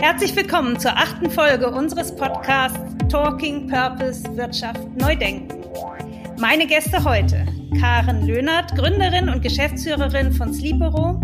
[0.00, 5.58] Herzlich willkommen zur achten Folge unseres Podcasts Talking Purpose Wirtschaft Neu Denken.
[6.38, 7.44] Meine Gäste heute
[7.80, 11.20] Karen Löhnert, Gründerin und Geschäftsführerin von Sleepero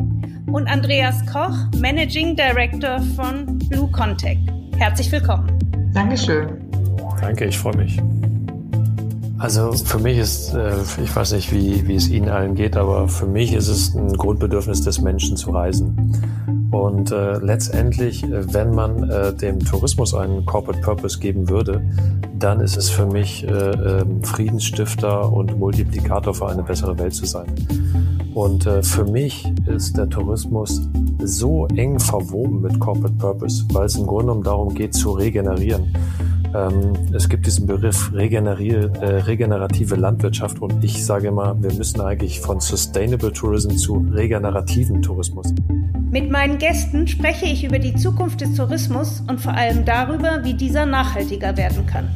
[0.51, 4.41] und Andreas Koch, Managing Director von Blue Contact.
[4.77, 5.57] Herzlich willkommen.
[5.95, 6.49] Dankeschön.
[7.21, 8.03] Danke, ich freue mich.
[9.39, 10.73] Also für mich ist, äh,
[11.03, 14.17] ich weiß nicht, wie, wie es Ihnen allen geht, aber für mich ist es ein
[14.17, 16.64] Grundbedürfnis des Menschen zu reisen.
[16.75, 21.81] Und äh, letztendlich, äh, wenn man äh, dem Tourismus einen Corporate Purpose geben würde,
[22.37, 27.27] dann ist es für mich äh, äh, Friedensstifter und Multiplikator für eine bessere Welt zu
[27.27, 27.47] sein.
[28.35, 30.83] Und äh, für mich ist der Tourismus
[31.23, 35.95] so eng verwoben mit Corporate Purpose, weil es im Grunde genommen darum geht zu regenerieren.
[36.57, 42.41] Ähm, es gibt diesen Begriff äh, regenerative Landwirtschaft und ich sage immer, wir müssen eigentlich
[42.41, 45.55] von Sustainable Tourism zu regenerativen Tourismus.
[46.15, 50.55] Mit meinen Gästen spreche ich über die Zukunft des Tourismus und vor allem darüber, wie
[50.55, 52.09] dieser nachhaltiger werden kann.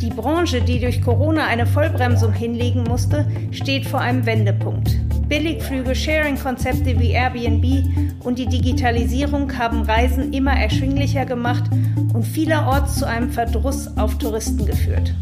[0.00, 4.98] Die Branche, die durch Corona eine Vollbremsung hinlegen musste, steht vor einem Wendepunkt.
[5.28, 7.84] Billigflüge, Sharing-Konzepte wie Airbnb
[8.24, 11.70] und die Digitalisierung haben Reisen immer erschwinglicher gemacht
[12.12, 15.14] und vielerorts zu einem Verdruss auf Touristen geführt.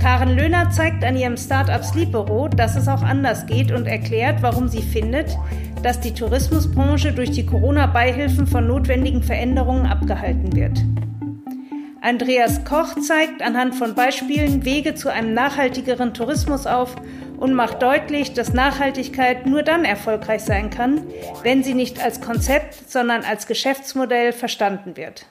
[0.00, 4.66] Karen Löhner zeigt an ihrem Startup Sleepero, dass es auch anders geht und erklärt, warum
[4.68, 5.36] sie findet,
[5.82, 10.78] dass die Tourismusbranche durch die Corona-Beihilfen von notwendigen Veränderungen abgehalten wird.
[12.02, 16.96] Andreas Koch zeigt anhand von Beispielen Wege zu einem nachhaltigeren Tourismus auf
[17.36, 21.06] und macht deutlich, dass Nachhaltigkeit nur dann erfolgreich sein kann,
[21.42, 25.26] wenn sie nicht als Konzept, sondern als Geschäftsmodell verstanden wird.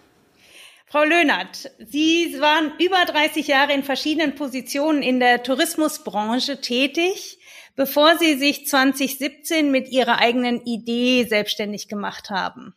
[0.85, 7.38] Frau Löhnert, Sie waren über 30 Jahre in verschiedenen Positionen in der Tourismusbranche tätig,
[7.79, 12.75] bevor Sie sich 2017 mit Ihrer eigenen Idee selbstständig gemacht haben.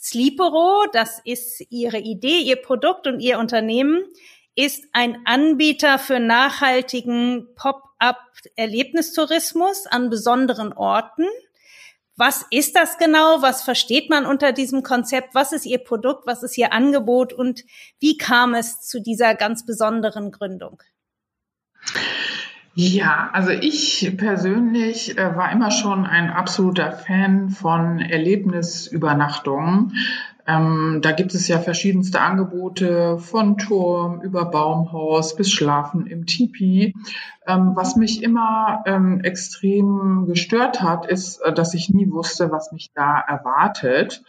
[0.00, 4.02] Sleepero, das ist Ihre Idee, Ihr Produkt und Ihr Unternehmen,
[4.54, 11.26] ist ein Anbieter für nachhaltigen Pop-up-Erlebnistourismus an besonderen Orten.
[12.16, 13.42] Was ist das genau?
[13.42, 15.34] Was versteht man unter diesem Konzept?
[15.34, 16.26] Was ist Ihr Produkt?
[16.26, 17.34] Was ist Ihr Angebot?
[17.34, 17.66] Und
[18.00, 20.82] wie kam es zu dieser ganz besonderen Gründung?
[22.80, 29.94] Ja, also ich persönlich äh, war immer schon ein absoluter Fan von Erlebnisübernachtungen.
[30.46, 36.94] Ähm, da gibt es ja verschiedenste Angebote von Turm über Baumhaus bis Schlafen im Tipi.
[37.48, 42.70] Ähm, was mich immer ähm, extrem gestört hat, ist, äh, dass ich nie wusste, was
[42.70, 44.22] mich da erwartet.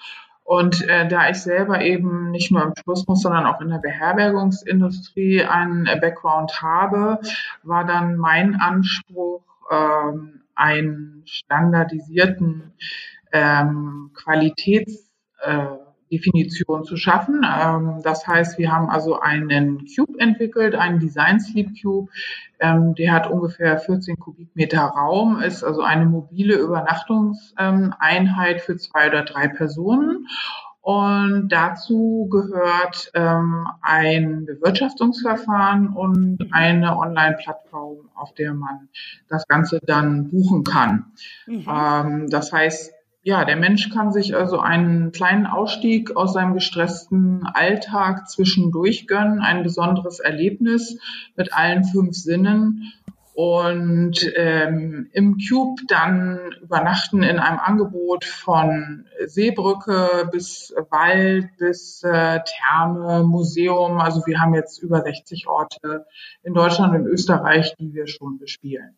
[0.49, 5.43] Und äh, da ich selber eben nicht nur im Tourismus, sondern auch in der Beherbergungsindustrie
[5.43, 7.19] einen äh, Background habe,
[7.61, 12.73] war dann mein Anspruch, ähm, einen standardisierten
[13.31, 15.11] ähm, Qualitäts
[15.43, 15.67] äh,
[16.11, 17.45] Definition zu schaffen.
[17.45, 22.11] Ähm, das heißt, wir haben also einen Cube entwickelt, einen Design Sleep Cube.
[22.59, 29.23] Ähm, der hat ungefähr 14 Kubikmeter Raum, ist also eine mobile Übernachtungseinheit für zwei oder
[29.23, 30.27] drei Personen.
[30.81, 38.87] Und dazu gehört ähm, ein Bewirtschaftungsverfahren und eine Online-Plattform, auf der man
[39.27, 41.11] das Ganze dann buchen kann.
[41.45, 41.65] Mhm.
[41.69, 42.93] Ähm, das heißt,
[43.29, 49.39] ja, der Mensch kann sich also einen kleinen Ausstieg aus seinem gestressten Alltag zwischendurch gönnen,
[49.39, 50.97] ein besonderes Erlebnis
[51.35, 52.91] mit allen fünf Sinnen
[53.35, 62.39] und ähm, im Cube dann übernachten in einem Angebot von Seebrücke bis Wald bis äh,
[62.43, 63.99] Therme, Museum.
[63.99, 66.07] Also wir haben jetzt über 60 Orte
[66.41, 68.97] in Deutschland und Österreich, die wir schon bespielen.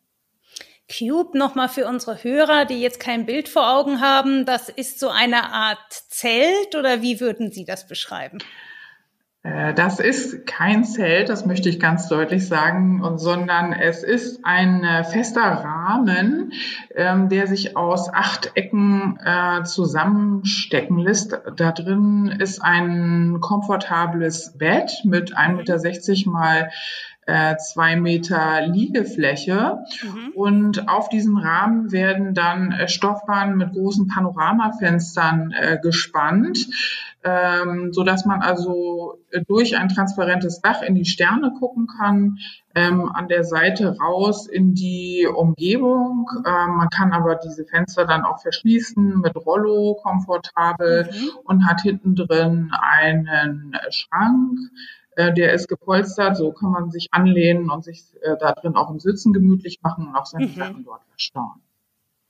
[0.96, 4.44] Cube nochmal für unsere Hörer, die jetzt kein Bild vor Augen haben.
[4.44, 8.38] Das ist so eine Art Zelt oder wie würden Sie das beschreiben?
[9.42, 14.84] Äh, das ist kein Zelt, das möchte ich ganz deutlich sagen, sondern es ist ein
[14.84, 16.52] äh, fester Rahmen,
[16.94, 21.40] ähm, der sich aus acht Ecken äh, zusammenstecken lässt.
[21.56, 26.70] Da drin ist ein komfortables Bett mit 1,60 Meter mal
[27.26, 29.78] äh, zwei Meter Liegefläche.
[30.02, 30.32] Mhm.
[30.34, 36.66] Und auf diesen Rahmen werden dann äh, Stoffbahnen mit großen Panoramafenstern äh, gespannt,
[37.22, 42.38] ähm, so dass man also äh, durch ein transparentes Dach in die Sterne gucken kann,
[42.74, 46.28] ähm, an der Seite raus in die Umgebung.
[46.44, 51.30] Ähm, man kann aber diese Fenster dann auch verschließen mit Rollo komfortabel mhm.
[51.44, 54.58] und hat hinten drin einen Schrank
[55.16, 58.90] äh, der ist gepolstert, so kann man sich anlehnen und sich äh, da drin auch
[58.90, 60.54] im Sitzen gemütlich machen und auch seine mhm.
[60.54, 61.60] Sachen dort verstauen.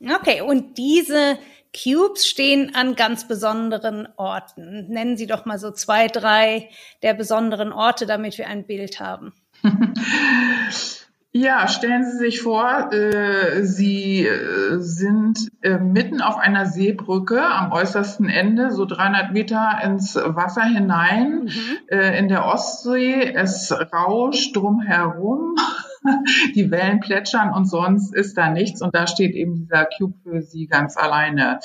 [0.04, 1.38] Okay, und diese
[1.72, 4.88] Cubes stehen an ganz besonderen Orten.
[4.88, 6.68] Nennen Sie doch mal so zwei, drei
[7.02, 9.32] der besonderen Orte, damit wir ein Bild haben.
[11.34, 17.72] Ja, stellen Sie sich vor, äh, Sie äh, sind äh, mitten auf einer Seebrücke am
[17.72, 21.78] äußersten Ende, so 300 Meter ins Wasser hinein, mhm.
[21.88, 23.32] Äh, in der Ostsee.
[23.34, 25.56] Es rauscht drumherum.
[26.54, 30.42] die Wellen plätschern und sonst ist da nichts und da steht eben dieser Cube für
[30.42, 31.60] Sie ganz alleine.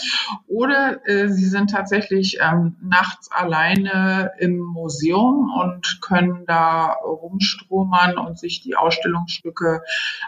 [0.48, 8.38] Oder äh, Sie sind tatsächlich ähm, nachts alleine im Museum und können da rumstromern und
[8.38, 9.82] sich die Ausstellungsstücke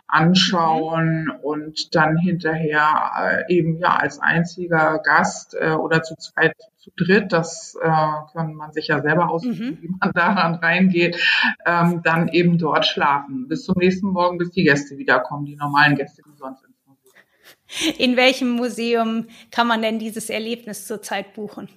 [0.07, 1.31] anschauen mhm.
[1.41, 6.55] und dann hinterher äh, eben ja als einziger Gast äh, oder zu zweit
[6.89, 9.77] zu dritt, das äh, kann man sich ja selber aussuchen, mhm.
[9.81, 11.19] wie man daran reingeht,
[11.65, 13.47] ähm, dann eben dort schlafen.
[13.47, 17.95] Bis zum nächsten Morgen, bis die Gäste wiederkommen, die normalen Gäste, die sonst ins Museum.
[17.97, 21.69] In welchem Museum kann man denn dieses Erlebnis zurzeit buchen?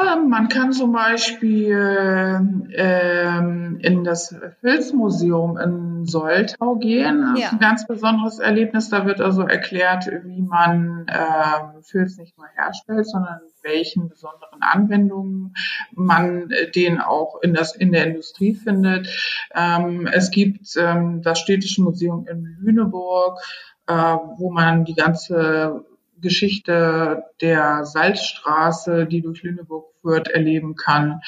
[0.00, 7.22] Ähm, man kann zum Beispiel ähm, in das Filzmuseum in Soltau gehen.
[7.22, 7.46] Das ja.
[7.46, 8.88] ist ein ganz besonderes Erlebnis.
[8.88, 15.54] Da wird also erklärt, wie man ähm, Filz nicht nur herstellt, sondern welchen besonderen Anwendungen
[15.92, 19.08] man äh, den auch in, das, in der Industrie findet.
[19.54, 23.38] Ähm, es gibt ähm, das Städtische Museum in Lüneburg,
[23.86, 25.84] äh, wo man die ganze
[26.20, 31.20] Geschichte der Salzstraße, die durch Lüneburg führt, erleben kann.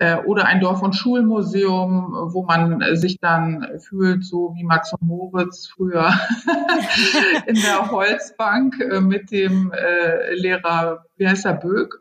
[0.00, 5.02] Äh, oder ein Dorf- und Schulmuseum, wo man sich dann fühlt, so wie Max und
[5.02, 6.12] Moritz früher
[7.46, 12.00] in der Holzbank äh, mit dem äh, Lehrer, wie heißt er, Böck,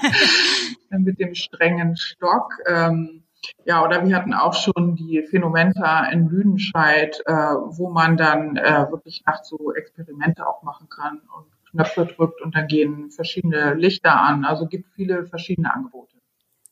[0.90, 2.52] mit dem strengen Stock.
[2.68, 3.24] Ähm,
[3.64, 9.48] ja, oder wir hatten auch schon die Phänomenta in Lüdenscheid, wo man dann wirklich nachts
[9.48, 14.44] so Experimente auch machen kann und Knöpfe drückt und dann gehen verschiedene Lichter an.
[14.44, 16.17] Also gibt viele verschiedene Angebote.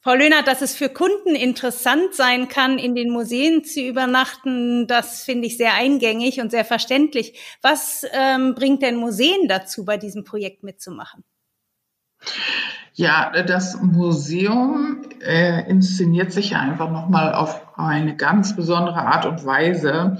[0.06, 5.24] Frau Löhner, dass es für Kunden interessant sein kann, in den Museen zu übernachten, das
[5.24, 7.40] finde ich sehr eingängig und sehr verständlich.
[7.60, 11.24] Was ähm, bringt denn Museen dazu, bei diesem Projekt mitzumachen?
[12.92, 19.44] Ja, das Museum äh, inszeniert sich ja einfach nochmal auf eine ganz besondere Art und
[19.44, 20.18] Weise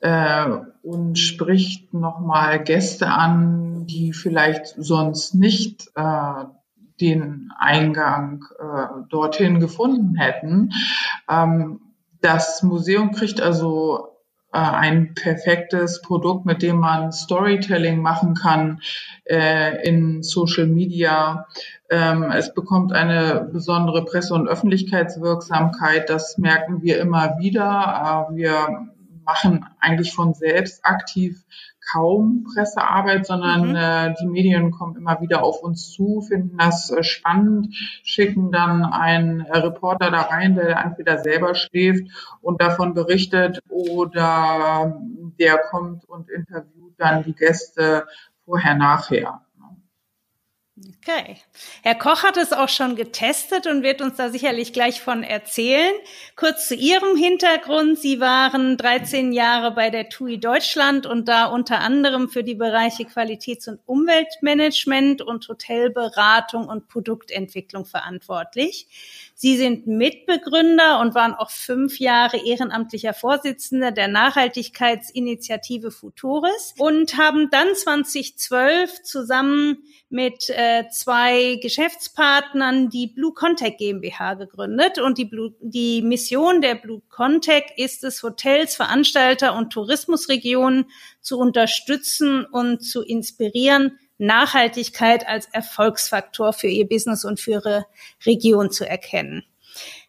[0.00, 0.46] äh,
[0.82, 6.44] und spricht nochmal Gäste an, die vielleicht sonst nicht äh,
[7.00, 10.72] den Eingang äh, dorthin gefunden hätten.
[11.28, 11.80] Ähm,
[12.20, 14.18] das Museum kriegt also
[14.52, 18.80] äh, ein perfektes Produkt, mit dem man Storytelling machen kann
[19.24, 21.46] äh, in Social Media.
[21.90, 26.08] Ähm, es bekommt eine besondere Presse- und Öffentlichkeitswirksamkeit.
[26.08, 28.28] Das merken wir immer wieder.
[28.30, 28.88] Äh, wir
[29.28, 31.44] machen eigentlich von selbst aktiv
[31.92, 33.76] kaum Pressearbeit, sondern mhm.
[33.76, 38.84] äh, die Medien kommen immer wieder auf uns zu, finden das äh, spannend, schicken dann
[38.84, 42.10] einen äh, Reporter da rein, der entweder selber schläft
[42.40, 44.98] und davon berichtet oder
[45.38, 48.06] der kommt und interviewt dann die Gäste
[48.46, 49.42] vorher, nachher.
[51.08, 51.36] Okay.
[51.82, 55.94] Herr Koch hat es auch schon getestet und wird uns da sicherlich gleich von erzählen.
[56.36, 57.98] Kurz zu Ihrem Hintergrund.
[57.98, 63.04] Sie waren 13 Jahre bei der TUI Deutschland und da unter anderem für die Bereiche
[63.04, 68.86] Qualitäts- und Umweltmanagement und Hotelberatung und Produktentwicklung verantwortlich.
[69.34, 77.48] Sie sind Mitbegründer und waren auch fünf Jahre ehrenamtlicher Vorsitzender der Nachhaltigkeitsinitiative Futuris und haben
[77.50, 84.98] dann 2012 zusammen mit äh, zwei Geschäftspartnern die Blue Contact GmbH gegründet.
[84.98, 90.86] Und die, Blue, die Mission der Blue Contact ist es, Hotels, Veranstalter und Tourismusregionen
[91.20, 97.86] zu unterstützen und zu inspirieren, Nachhaltigkeit als Erfolgsfaktor für Ihr Business und für Ihre
[98.26, 99.44] Region zu erkennen.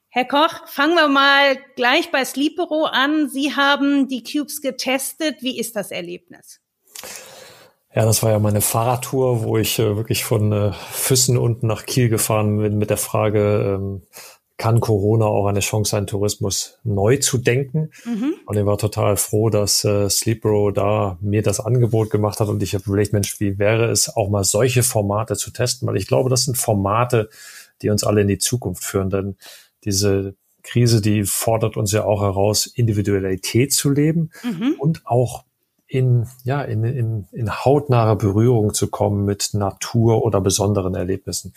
[0.10, 3.30] Herr Koch, fangen wir mal gleich bei Sleepero an.
[3.30, 5.44] Sie haben die Cubes getestet.
[5.44, 6.60] Wie ist das Erlebnis?
[7.94, 11.86] Ja, das war ja meine Fahrradtour, wo ich äh, wirklich von äh, Füssen unten nach
[11.86, 14.04] Kiel gefahren bin mit der Frage, ähm,
[14.58, 17.92] kann Corona auch eine Chance sein, Tourismus neu zu denken.
[18.06, 18.36] Mhm.
[18.46, 22.62] Und ich war total froh, dass äh, Sleepro da mir das Angebot gemacht hat und
[22.62, 25.88] ich habe überlegt, Mensch, wie wäre es auch mal solche Formate zu testen?
[25.88, 27.30] Weil ich glaube, das sind Formate,
[27.82, 29.10] die uns alle in die Zukunft führen.
[29.10, 29.38] Denn
[29.86, 34.76] diese Krise, die fordert uns ja auch heraus, Individualität zu leben mhm.
[34.78, 35.46] und auch
[35.90, 41.54] in, ja, in, in, in hautnahe Berührung zu kommen mit Natur oder besonderen Erlebnissen.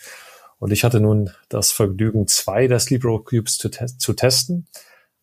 [0.57, 4.65] Und ich hatte nun das Vergnügen, zwei der Sleep Row Cubes zu, te zu testen.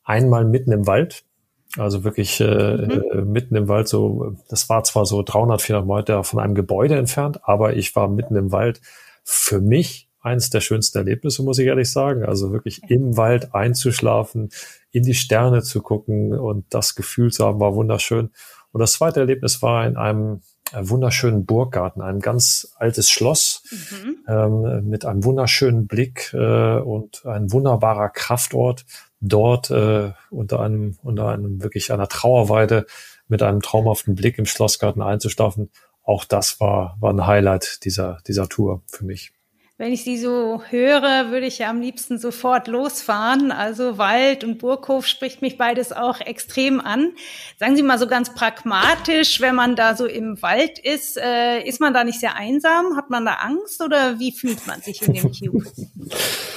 [0.05, 1.25] Einmal mitten im Wald
[1.77, 2.91] Also wirklich äh, mhm.
[2.91, 6.97] Äh, mitten im Wald, so, das war zwar so 300, 400 Meter von einem Gebäude
[6.97, 8.81] entfernt, aber ich war mitten im Wald.
[9.25, 12.25] Für mich eines der schönsten Erlebnisse, muss ich ehrlich sagen.
[12.25, 14.51] Also wirklich im Wald einzuschlafen,
[14.93, 18.31] in die Sterne zu gucken und das Gefühl zu haben, war wunderschön.
[18.73, 24.17] Und das zweite Erlebnis war in einem äh, wunderschönen Burggarten, ein ganz altes Schloss mhm.
[24.29, 28.85] ähm, mit einem wunderschönen Blick äh, und ein wunderbarer Kraftort.
[29.21, 32.87] Dort äh, unter einem unter einem wirklich einer Trauerweide
[33.29, 35.71] mit einem traumhaften Blick im Schlossgarten einzuschlafen.
[36.03, 39.33] Auch das war war ein Highlight dieser dieser Tour für mich.
[39.81, 43.51] Wenn ich sie so höre, würde ich ja am liebsten sofort losfahren.
[43.51, 47.13] Also Wald und Burghof spricht mich beides auch extrem an.
[47.59, 51.81] Sagen Sie mal so ganz pragmatisch, wenn man da so im Wald ist, äh, ist
[51.81, 52.95] man da nicht sehr einsam?
[52.95, 55.65] Hat man da Angst oder wie fühlt man sich in dem Cube?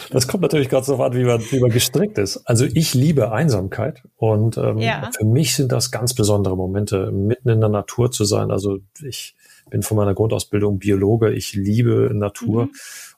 [0.09, 2.41] Das kommt natürlich gerade so an, wie man, wie man gestrickt ist.
[2.43, 5.09] Also ich liebe Einsamkeit und ähm, ja.
[5.17, 8.51] für mich sind das ganz besondere Momente, mitten in der Natur zu sein.
[8.51, 9.33] Also ich
[9.69, 11.31] bin von meiner Grundausbildung Biologe.
[11.31, 12.65] Ich liebe Natur.
[12.65, 12.71] Mhm.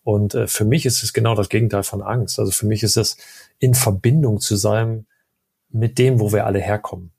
[0.05, 2.39] Und äh, für mich ist es genau das Gegenteil von Angst.
[2.39, 3.17] Also für mich ist es
[3.57, 5.07] in Verbindung zu sein
[5.69, 7.11] mit dem, wo wir alle herkommen.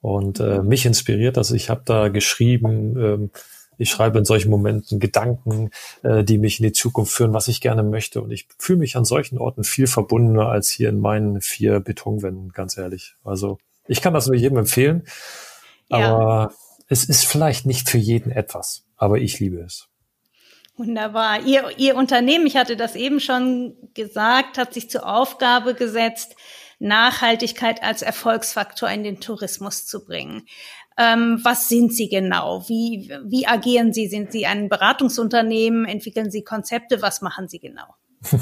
[0.00, 1.50] Und äh, mich inspiriert das.
[1.50, 3.30] Ich habe da geschrieben, ähm,
[3.76, 5.70] ich schreibe in solchen Momenten Gedanken,
[6.02, 8.22] äh, die mich in die Zukunft führen, was ich gerne möchte.
[8.22, 12.52] Und ich fühle mich an solchen Orten viel verbundener als hier in meinen vier Betonwänden,
[12.54, 13.16] ganz ehrlich.
[13.22, 15.02] Also ich kann das nur jedem empfehlen.
[15.90, 16.14] Ja.
[16.14, 16.54] Aber
[16.88, 18.86] es ist vielleicht nicht für jeden etwas.
[18.96, 19.89] Aber ich liebe es.
[20.80, 21.44] Wunderbar.
[21.44, 26.36] Ihr, Ihr Unternehmen, ich hatte das eben schon gesagt, hat sich zur Aufgabe gesetzt,
[26.78, 30.46] Nachhaltigkeit als Erfolgsfaktor in den Tourismus zu bringen.
[30.96, 32.66] Ähm, was sind Sie genau?
[32.66, 34.08] Wie, wie agieren Sie?
[34.08, 35.84] Sind Sie ein Beratungsunternehmen?
[35.84, 37.02] Entwickeln Sie Konzepte?
[37.02, 37.94] Was machen Sie genau?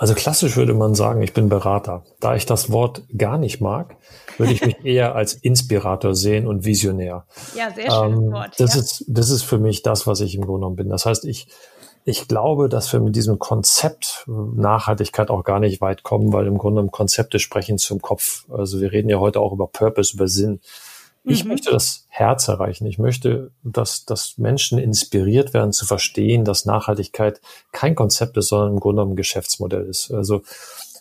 [0.00, 2.04] Also klassisch würde man sagen, ich bin Berater.
[2.20, 3.96] Da ich das Wort gar nicht mag,
[4.36, 7.26] würde ich mich eher als Inspirator sehen und Visionär.
[7.56, 8.54] Ja, sehr schönes ähm, Wort.
[8.58, 8.80] Das, ja.
[8.80, 10.88] ist, das ist für mich das, was ich im Grunde genommen bin.
[10.88, 11.48] Das heißt, ich,
[12.04, 16.58] ich glaube, dass wir mit diesem Konzept Nachhaltigkeit auch gar nicht weit kommen, weil im
[16.58, 18.44] Grunde genommen Konzepte sprechen zum Kopf.
[18.50, 20.60] Also wir reden ja heute auch über Purpose, über Sinn.
[21.28, 21.50] Ich mhm.
[21.50, 22.86] möchte das Herz erreichen.
[22.86, 27.40] Ich möchte, dass, dass Menschen inspiriert werden zu verstehen, dass Nachhaltigkeit
[27.72, 30.10] kein Konzept ist, sondern im Grunde genommen ein Geschäftsmodell ist.
[30.10, 30.42] Also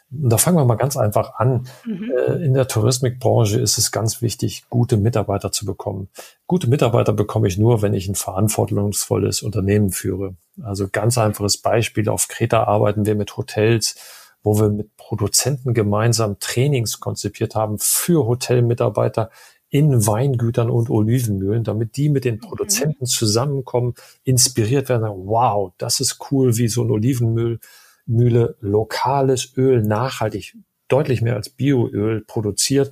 [0.09, 1.67] da fangen wir mal ganz einfach an.
[1.85, 2.11] Mhm.
[2.11, 6.09] Äh, in der Touristikbranche ist es ganz wichtig, gute Mitarbeiter zu bekommen.
[6.45, 10.35] Gute Mitarbeiter bekomme ich nur, wenn ich ein verantwortungsvolles Unternehmen führe.
[10.63, 12.07] Also ganz einfaches Beispiel.
[12.09, 13.95] Auf Kreta arbeiten wir mit Hotels,
[14.43, 19.29] wo wir mit Produzenten gemeinsam Trainings konzipiert haben für Hotelmitarbeiter
[19.69, 22.41] in Weingütern und Olivenmühlen, damit die mit den mhm.
[22.41, 27.59] Produzenten zusammenkommen, inspiriert werden, sagen, wow, das ist cool, wie so ein Olivenmüll
[28.09, 30.55] Mühle lokales Öl nachhaltig,
[30.87, 32.91] deutlich mehr als Bioöl produziert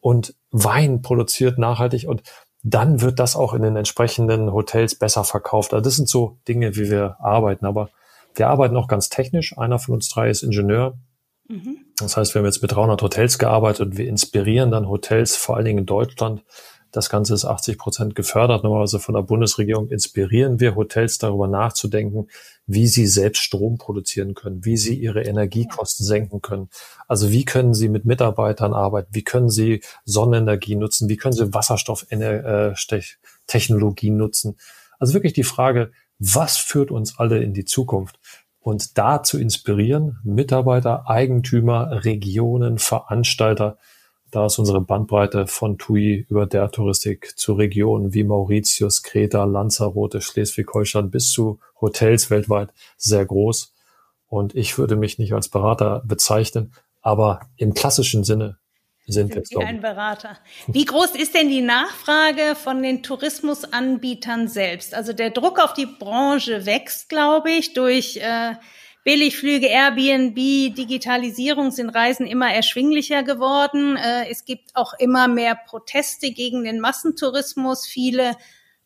[0.00, 2.22] und Wein produziert nachhaltig und
[2.62, 5.74] dann wird das auch in den entsprechenden Hotels besser verkauft.
[5.74, 7.66] Also das sind so Dinge, wie wir arbeiten.
[7.66, 7.90] Aber
[8.34, 9.58] wir arbeiten auch ganz technisch.
[9.58, 10.96] Einer von uns drei ist Ingenieur.
[11.48, 11.81] Mhm.
[11.98, 15.56] Das heißt, wir haben jetzt mit 300 Hotels gearbeitet und wir inspirieren dann Hotels, vor
[15.56, 16.42] allen Dingen in Deutschland,
[16.92, 18.64] das Ganze ist 80 Prozent gefördert.
[18.64, 22.28] Normalerweise von der Bundesregierung inspirieren wir Hotels darüber nachzudenken,
[22.66, 26.68] wie sie selbst Strom produzieren können, wie sie ihre Energiekosten senken können.
[27.08, 29.08] Also wie können sie mit Mitarbeitern arbeiten?
[29.12, 31.08] Wie können sie Sonnenenergie nutzen?
[31.08, 34.58] Wie können sie Wasserstofftechnologie nutzen?
[34.98, 38.18] Also wirklich die Frage, was führt uns alle in die Zukunft?
[38.62, 43.76] Und da zu inspirieren, Mitarbeiter, Eigentümer, Regionen, Veranstalter,
[44.30, 50.22] da ist unsere Bandbreite von TUI über der Touristik zu Regionen wie Mauritius, Kreta, Lanzarote,
[50.22, 53.74] Schleswig-Holstein bis zu Hotels weltweit sehr groß.
[54.28, 58.58] Und ich würde mich nicht als Berater bezeichnen, aber im klassischen Sinne
[59.06, 60.38] sind, sind wir ein Berater.
[60.68, 64.94] Wie groß ist denn die Nachfrage von den Tourismusanbietern selbst?
[64.94, 68.54] Also der Druck auf die Branche wächst, glaube ich, durch äh,
[69.04, 73.96] Billigflüge, Airbnb, Digitalisierung sind Reisen immer erschwinglicher geworden.
[73.96, 77.86] Äh, es gibt auch immer mehr Proteste gegen den Massentourismus.
[77.86, 78.36] Viele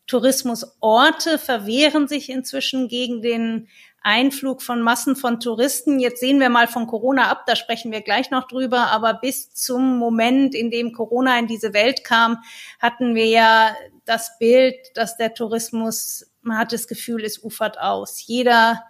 [0.07, 3.67] Tourismusorte verwehren sich inzwischen gegen den
[4.01, 5.99] Einflug von Massen von Touristen.
[5.99, 8.87] Jetzt sehen wir mal von Corona ab, da sprechen wir gleich noch drüber.
[8.91, 12.37] Aber bis zum Moment, in dem Corona in diese Welt kam,
[12.79, 13.75] hatten wir ja
[14.05, 18.25] das Bild, dass der Tourismus, man hat das Gefühl, es ufert aus.
[18.25, 18.83] Jeder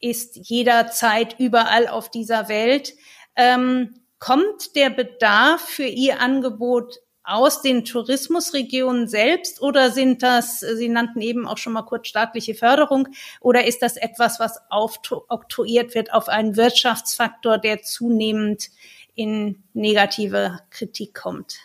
[0.00, 2.94] ist jederzeit überall auf dieser Welt.
[3.36, 10.88] Ähm, kommt der Bedarf für Ihr Angebot aus den Tourismusregionen selbst oder sind das, Sie
[10.88, 13.08] nannten eben auch schon mal kurz staatliche Förderung,
[13.40, 18.70] oder ist das etwas, was aufoktroyiert wird auf einen Wirtschaftsfaktor, der zunehmend
[19.14, 21.56] in negative Kritik kommt?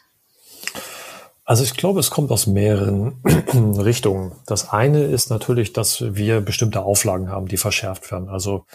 [1.44, 3.18] Also ich glaube, es kommt aus mehreren
[3.80, 4.34] Richtungen.
[4.46, 8.30] Das eine ist natürlich, dass wir bestimmte Auflagen haben, die verschärft werden.
[8.30, 8.66] Also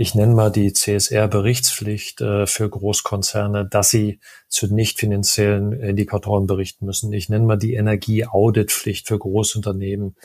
[0.00, 6.86] ich nenne mal die CSR-Berichtspflicht äh, für Großkonzerne, dass sie zu nicht finanziellen Indikatoren berichten
[6.86, 7.12] müssen.
[7.12, 10.16] Ich nenne mal die Energie-Audit-Pflicht für Großunternehmen,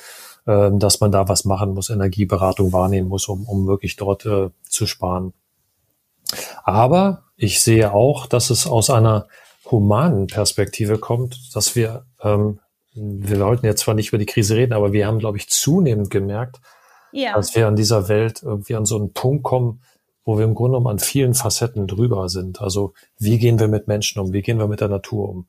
[0.46, 4.50] äh, dass man da was machen muss, Energieberatung wahrnehmen muss, um, um wirklich dort äh,
[4.64, 5.34] zu sparen.
[6.64, 9.28] Aber ich sehe auch, dass es aus einer
[9.70, 12.62] humanen Perspektive kommt, dass wir, ähm,
[12.94, 16.10] wir wollten jetzt zwar nicht über die Krise reden, aber wir haben, glaube ich, zunehmend
[16.10, 16.62] gemerkt,
[17.16, 17.34] ja.
[17.34, 19.82] dass wir an dieser Welt irgendwie an so einen Punkt kommen,
[20.24, 22.62] wo wir im Grunde genommen an vielen Facetten drüber sind.
[22.62, 24.34] Also wie gehen wir mit Menschen um?
[24.34, 25.48] Wie gehen wir mit der Natur um?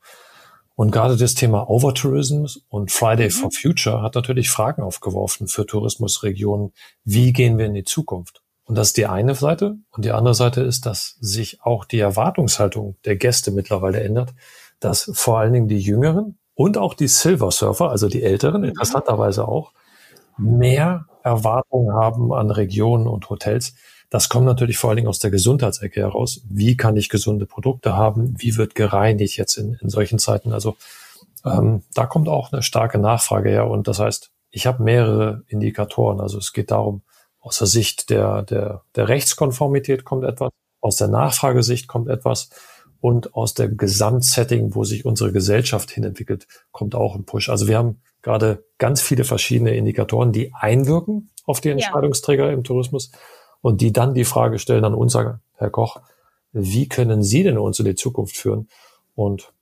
[0.74, 3.30] Und gerade das Thema Overtourism und Friday mhm.
[3.30, 6.72] for Future hat natürlich Fragen aufgeworfen für Tourismusregionen.
[7.04, 8.42] Wie gehen wir in die Zukunft?
[8.64, 9.76] Und das ist die eine Seite.
[9.90, 14.34] Und die andere Seite ist, dass sich auch die Erwartungshaltung der Gäste mittlerweile ändert,
[14.78, 18.68] dass vor allen Dingen die Jüngeren und auch die Silver Surfer, also die Älteren, mhm.
[18.68, 19.72] interessanterweise auch,
[20.36, 23.74] mehr Erwartungen haben an Regionen und Hotels.
[24.10, 26.40] Das kommt natürlich vor allen Dingen aus der Gesundheitsecke heraus.
[26.48, 28.34] Wie kann ich gesunde Produkte haben?
[28.38, 30.52] Wie wird gereinigt jetzt in, in solchen Zeiten?
[30.52, 30.76] Also
[31.44, 33.68] ähm, da kommt auch eine starke Nachfrage her.
[33.68, 36.20] Und das heißt, ich habe mehrere Indikatoren.
[36.20, 37.02] Also es geht darum,
[37.40, 42.50] aus der Sicht der, der, der Rechtskonformität kommt etwas, aus der Nachfragesicht kommt etwas
[43.00, 47.48] und aus dem Gesamtsetting, wo sich unsere Gesellschaft hinentwickelt, kommt auch ein Push.
[47.48, 52.52] Also wir haben gerade ganz viele verschiedene Indikatoren, die einwirken auf die Entscheidungsträger ja.
[52.52, 53.12] im Tourismus
[53.60, 56.00] und die dann die Frage stellen an uns, Herr Koch,
[56.50, 58.68] wie können Sie denn uns in die Zukunft führen?
[59.14, 59.52] Und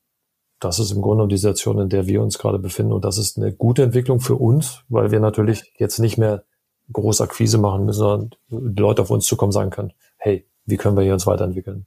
[0.61, 2.95] das ist im Grunde die Situation, in der wir uns gerade befinden.
[2.95, 6.45] Und das ist eine gute Entwicklung für uns, weil wir natürlich jetzt nicht mehr
[6.91, 11.05] groß Akquise machen müssen, sondern Leute auf uns zukommen sagen können, hey, wie können wir
[11.05, 11.85] hier uns weiterentwickeln?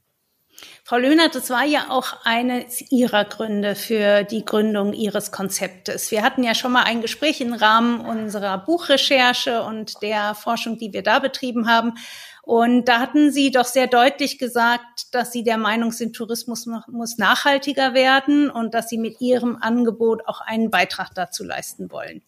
[0.87, 6.11] Frau Löhner, das war ja auch eines Ihrer Gründe für die Gründung Ihres Konzeptes.
[6.11, 10.93] Wir hatten ja schon mal ein Gespräch im Rahmen unserer Buchrecherche und der Forschung, die
[10.93, 11.95] wir da betrieben haben.
[12.41, 17.17] Und da hatten Sie doch sehr deutlich gesagt, dass Sie der Meinung sind, Tourismus muss
[17.17, 22.21] nachhaltiger werden und dass Sie mit Ihrem Angebot auch einen Beitrag dazu leisten wollen.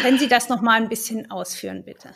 [0.00, 2.08] Können Sie das noch mal ein bisschen ausführen, bitte?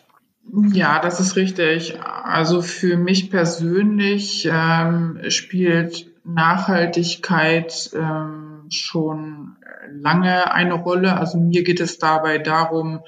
[0.52, 2.00] Ja, das ist richtig.
[2.00, 9.57] Also für mich persönlich ähm, spielt Nachhaltigkeit ähm, schon
[9.90, 11.16] lange eine Rolle.
[11.16, 13.00] Also mir geht es dabei darum,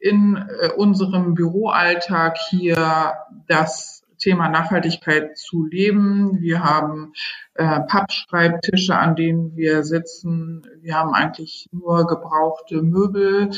[0.00, 3.14] in äh, unserem Büroalltag hier
[3.46, 6.40] das Thema Nachhaltigkeit zu leben.
[6.40, 7.12] Wir haben
[7.54, 10.66] äh, Pappschreibtische, an denen wir sitzen.
[10.80, 13.50] Wir haben eigentlich nur gebrauchte Möbel.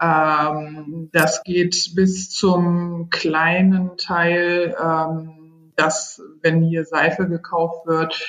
[0.00, 4.76] Ähm, das geht bis zum kleinen Teil.
[4.80, 5.38] Ähm,
[5.78, 8.20] dass, wenn hier Seife gekauft wird,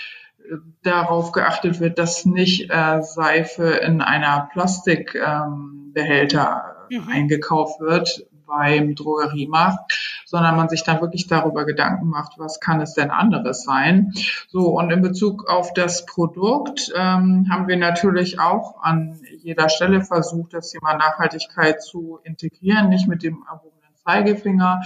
[0.83, 7.09] darauf geachtet wird, dass nicht äh, Seife in einer Plastikbehälter ähm, mhm.
[7.09, 12.93] eingekauft wird beim Drogeriemarkt, sondern man sich dann wirklich darüber Gedanken macht, was kann es
[12.93, 14.13] denn anderes sein.
[14.47, 20.01] So, und in Bezug auf das Produkt ähm, haben wir natürlich auch an jeder Stelle
[20.01, 23.43] versucht, das Thema Nachhaltigkeit zu integrieren, nicht mit dem
[24.05, 24.81] Zeigefinger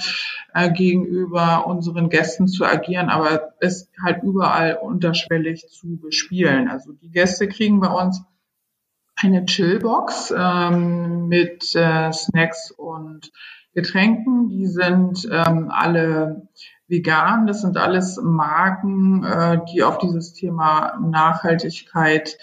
[0.54, 6.70] äh, gegenüber unseren Gästen zu agieren, aber es halt überall unterschwellig zu bespielen.
[6.70, 8.24] Also die Gäste kriegen bei uns
[9.16, 13.32] eine Chillbox ähm, mit äh, Snacks und
[13.74, 14.50] Getränken.
[14.50, 16.48] Die sind ähm, alle
[16.88, 17.48] vegan.
[17.48, 22.38] Das sind alles Marken, äh, die auf dieses Thema Nachhaltigkeit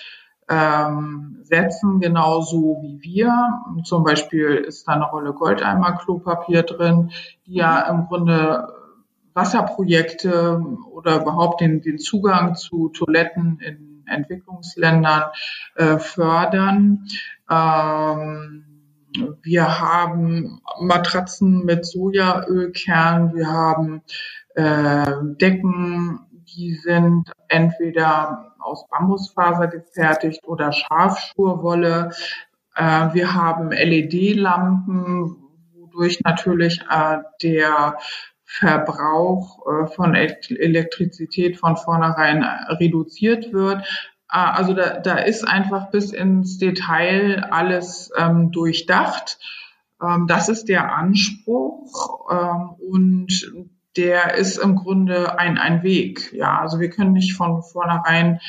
[0.49, 3.61] ähm, setzen, genauso wie wir.
[3.85, 7.11] Zum Beispiel ist da eine Rolle Goldeimer Klopapier drin,
[7.47, 8.69] die ja im Grunde
[9.33, 15.31] Wasserprojekte oder überhaupt den, den Zugang zu Toiletten in Entwicklungsländern
[15.77, 17.07] äh, fördern.
[17.49, 18.70] Ähm,
[19.43, 24.03] wir haben Matratzen mit Sojaölkern, wir haben
[24.55, 32.11] äh, Decken, die sind entweder aus Bambusfaser gefertigt oder Schafschurwolle.
[32.77, 35.37] Äh, wir haben LED-Lampen,
[35.75, 37.99] wo wodurch natürlich äh, der
[38.45, 43.87] Verbrauch äh, von Elektrizität von vornherein reduziert wird.
[44.33, 49.39] Äh, also da, da ist einfach bis ins Detail alles ähm, durchdacht.
[50.03, 53.53] Ähm, das ist der Anspruch ähm, und
[53.97, 56.33] der ist im Grunde ein, ein Weg.
[56.33, 58.41] Ja, also wir können nicht von vornherein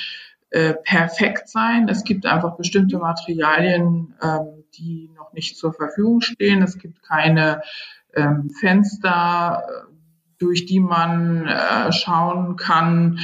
[0.51, 1.87] äh, perfekt sein.
[1.89, 6.61] Es gibt einfach bestimmte Materialien, ähm, die noch nicht zur Verfügung stehen.
[6.61, 7.61] Es gibt keine
[8.13, 9.63] ähm, Fenster,
[10.37, 13.19] durch die man äh, schauen kann,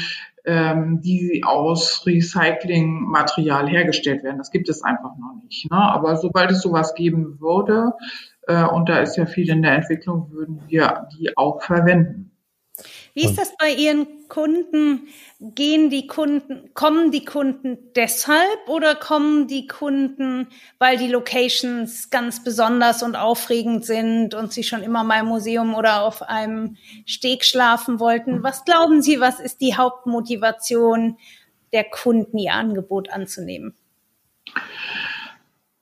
[0.47, 4.37] ähm, die aus Recyclingmaterial hergestellt werden.
[4.37, 5.69] Das gibt es einfach noch nicht.
[5.69, 5.77] Ne?
[5.77, 7.91] Aber sobald es sowas geben würde,
[8.47, 12.26] äh, und da ist ja viel in der Entwicklung, würden wir die auch verwenden.
[13.17, 15.07] Wie ist das bei Ihren Kunden?
[15.39, 22.43] Gehen die Kunden, kommen die Kunden deshalb oder kommen die Kunden, weil die Locations ganz
[22.43, 26.77] besonders und aufregend sind und sie schon immer mal im Museum oder auf einem
[27.07, 28.43] Steg schlafen wollten?
[28.43, 31.17] Was glauben Sie, was ist die Hauptmotivation
[31.73, 33.73] der Kunden, ihr Angebot anzunehmen?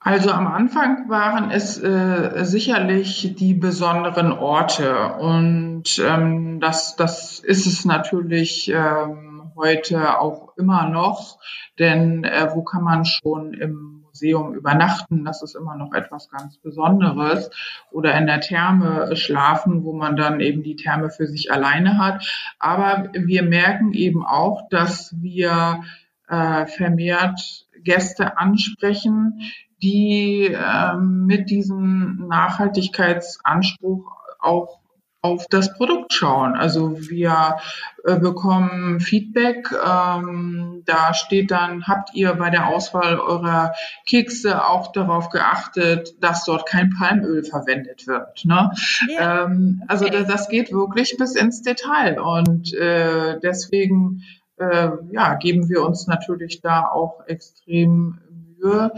[0.06, 7.66] Also am Anfang waren es äh, sicherlich die besonderen Orte und ähm, das, das ist
[7.66, 11.40] es natürlich ähm, heute auch immer noch,
[11.80, 15.24] denn äh, wo kann man schon im Museum übernachten?
[15.24, 17.50] Das ist immer noch etwas ganz Besonderes
[17.90, 22.24] oder in der Therme schlafen, wo man dann eben die Therme für sich alleine hat.
[22.60, 25.82] Aber wir merken eben auch, dass wir
[26.28, 29.40] äh, vermehrt Gäste ansprechen,
[29.82, 34.10] die ähm, mit diesem Nachhaltigkeitsanspruch
[34.40, 34.80] auch
[35.26, 36.54] auf das Produkt schauen.
[36.54, 37.56] Also wir
[38.04, 39.72] äh, bekommen Feedback.
[39.72, 43.72] Ähm, da steht dann, habt ihr bei der Auswahl eurer
[44.08, 48.44] Kekse auch darauf geachtet, dass dort kein Palmöl verwendet wird.
[48.44, 48.70] Ne?
[49.08, 49.44] Ja.
[49.44, 50.18] Ähm, also okay.
[50.18, 54.22] das, das, geht wirklich bis ins Detail und äh, deswegen
[54.58, 58.18] äh, ja, geben wir uns natürlich da auch extrem
[58.58, 58.92] Mühe,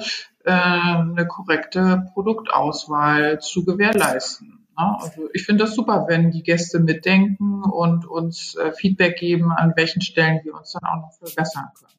[0.49, 4.67] äh, eine korrekte Produktauswahl zu gewährleisten.
[4.75, 9.73] Also ich finde das super, wenn die Gäste mitdenken und uns äh, Feedback geben, an
[9.75, 11.93] welchen Stellen wir uns dann auch noch verbessern können.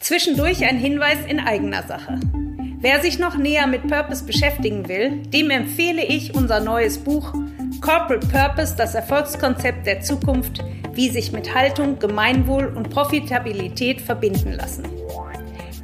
[0.00, 2.18] Zwischendurch ein Hinweis in eigener Sache.
[2.78, 7.32] Wer sich noch näher mit Purpose beschäftigen will, dem empfehle ich unser neues Buch
[7.80, 14.84] Corporate Purpose, das Erfolgskonzept der Zukunft, wie sich mit Haltung, Gemeinwohl und Profitabilität verbinden lassen.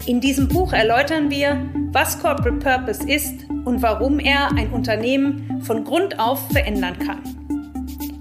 [0.04, 5.84] In diesem Buch erläutern wir, was Corporate Purpose ist und warum er ein Unternehmen von
[5.84, 7.20] Grund auf verändern kann.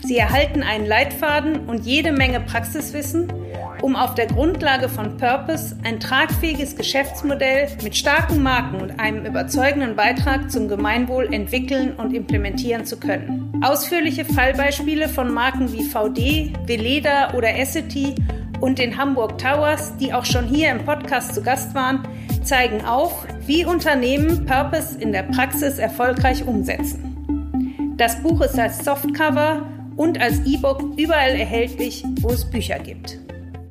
[0.04, 3.34] Sie erhalten einen Leitfaden und jede Menge Praxiswissen,
[3.82, 9.96] um auf der Grundlage von Purpose ein tragfähiges Geschäftsmodell mit starken Marken und einem überzeugenden
[9.96, 13.60] Beitrag zum Gemeinwohl entwickeln und implementieren zu können.
[13.64, 18.14] Ausführliche Fallbeispiele von Marken wie VD, Veleda oder Essity
[18.62, 22.08] und den Hamburg Towers, die auch schon hier im Podcast zu Gast waren,
[22.44, 27.96] zeigen auf, wie Unternehmen Purpose in der Praxis erfolgreich umsetzen.
[27.98, 29.66] Das Buch ist als Softcover
[29.98, 33.20] und als E-Book überall erhältlich, wo es Bücher gibt.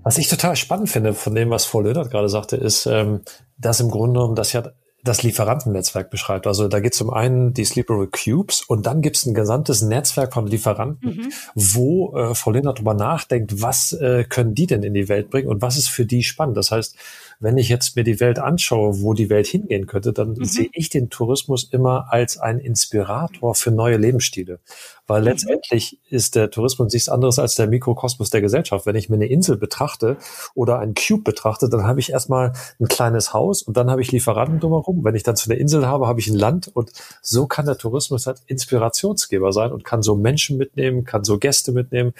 [0.02, 3.20] Was ich total spannend finde von dem, was Frau Löhnert gerade sagte, ist, ähm,
[3.58, 4.62] dass im Grunde genommen das ja
[5.02, 6.46] das Lieferantennetzwerk beschreibt.
[6.46, 9.82] Also da geht es um einen die Sleepaway Cubes und dann gibt es ein gesamtes
[9.82, 11.32] Netzwerk von Lieferanten, mhm.
[11.54, 15.48] wo äh, Frau Lindner darüber nachdenkt, was äh, können die denn in die Welt bringen
[15.48, 16.56] und was ist für die spannend.
[16.56, 16.96] Das heißt,
[17.40, 20.44] wenn ich jetzt mir die Welt anschaue, wo die Welt hingehen könnte, dann mhm.
[20.44, 24.60] sehe ich den Tourismus immer als ein Inspirator für neue Lebensstile.
[25.06, 25.28] Weil mhm.
[25.28, 28.84] letztendlich ist der Tourismus nichts anderes als der Mikrokosmos der Gesellschaft.
[28.84, 30.18] Wenn ich mir eine Insel betrachte
[30.54, 34.12] oder einen Cube betrachte, dann habe ich erstmal ein kleines Haus und dann habe ich
[34.12, 35.02] Lieferanten drumherum.
[35.02, 37.78] Wenn ich dann zu einer Insel habe, habe ich ein Land und so kann der
[37.78, 42.12] Tourismus halt Inspirationsgeber sein und kann so Menschen mitnehmen, kann so Gäste mitnehmen.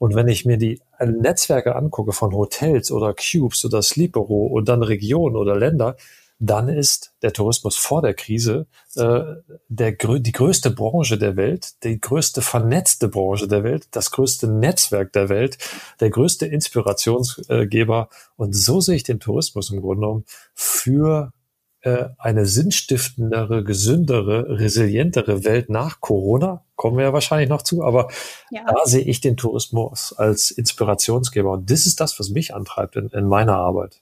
[0.00, 4.82] Und wenn ich mir die Netzwerke angucke von Hotels oder Cubes oder Sleepero und dann
[4.82, 5.96] Regionen oder Länder,
[6.38, 9.20] dann ist der Tourismus vor der Krise äh,
[9.68, 15.12] der, die größte Branche der Welt, die größte vernetzte Branche der Welt, das größte Netzwerk
[15.12, 15.58] der Welt,
[16.00, 18.08] der größte Inspirationsgeber.
[18.36, 21.34] Und so sehe ich den Tourismus im Grunde genommen für
[21.82, 28.10] eine sinnstiftendere, gesündere, resilientere Welt nach Corona, kommen wir ja wahrscheinlich noch zu, aber
[28.50, 28.64] ja.
[28.66, 31.52] da sehe ich den Tourismus als Inspirationsgeber.
[31.52, 34.00] Und das ist das, was mich antreibt in, in meiner Arbeit.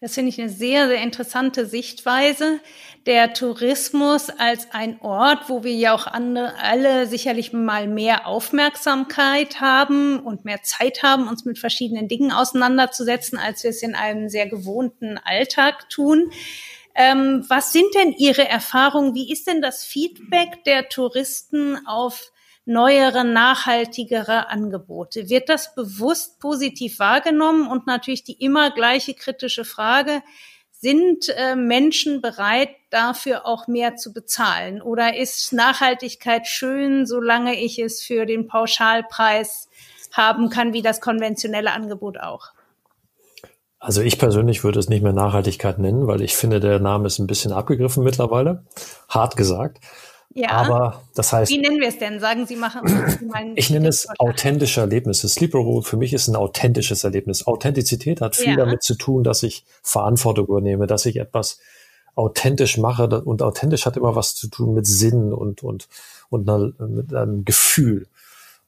[0.00, 2.60] Das finde ich eine sehr, sehr interessante Sichtweise.
[3.06, 9.60] Der Tourismus als ein Ort, wo wir ja auch andere, alle sicherlich mal mehr Aufmerksamkeit
[9.60, 14.28] haben und mehr Zeit haben, uns mit verschiedenen Dingen auseinanderzusetzen, als wir es in einem
[14.28, 16.30] sehr gewohnten Alltag tun.
[16.96, 19.14] Ähm, was sind denn Ihre Erfahrungen?
[19.14, 22.32] Wie ist denn das Feedback der Touristen auf
[22.64, 25.28] neuere, nachhaltigere Angebote?
[25.28, 27.68] Wird das bewusst positiv wahrgenommen?
[27.68, 30.22] Und natürlich die immer gleiche kritische Frage,
[30.72, 34.80] sind äh, Menschen bereit, dafür auch mehr zu bezahlen?
[34.80, 39.68] Oder ist Nachhaltigkeit schön, solange ich es für den Pauschalpreis
[40.12, 42.55] haben kann, wie das konventionelle Angebot auch?
[43.78, 47.18] Also ich persönlich würde es nicht mehr Nachhaltigkeit nennen, weil ich finde, der Name ist
[47.18, 48.64] ein bisschen abgegriffen mittlerweile.
[49.08, 49.80] Hart gesagt.
[50.36, 50.50] Ja.
[50.50, 51.50] Aber das heißt.
[51.50, 52.20] Wie nennen wir es denn?
[52.20, 52.82] Sagen Sie machen.
[52.86, 55.28] Sie ich nenne es authentische Erlebnisse.
[55.28, 57.46] Sleeper für mich ist ein authentisches Erlebnis.
[57.46, 58.56] Authentizität hat viel ja.
[58.56, 61.58] damit zu tun, dass ich Verantwortung übernehme, dass ich etwas
[62.14, 65.88] authentisch mache und authentisch hat immer was zu tun mit Sinn und und
[66.28, 68.06] und einer, mit einem Gefühl.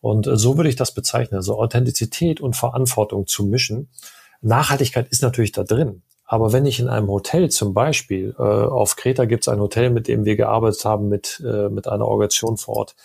[0.00, 1.36] Und so würde ich das bezeichnen.
[1.36, 3.88] Also Authentizität und Verantwortung zu mischen.
[4.40, 6.02] Nachhaltigkeit ist natürlich da drin.
[6.24, 9.88] Aber wenn ich in einem Hotel zum Beispiel, äh, auf Kreta gibt es ein Hotel,
[9.88, 12.96] mit dem wir gearbeitet haben, mit, äh, mit einer Organisation vor Ort,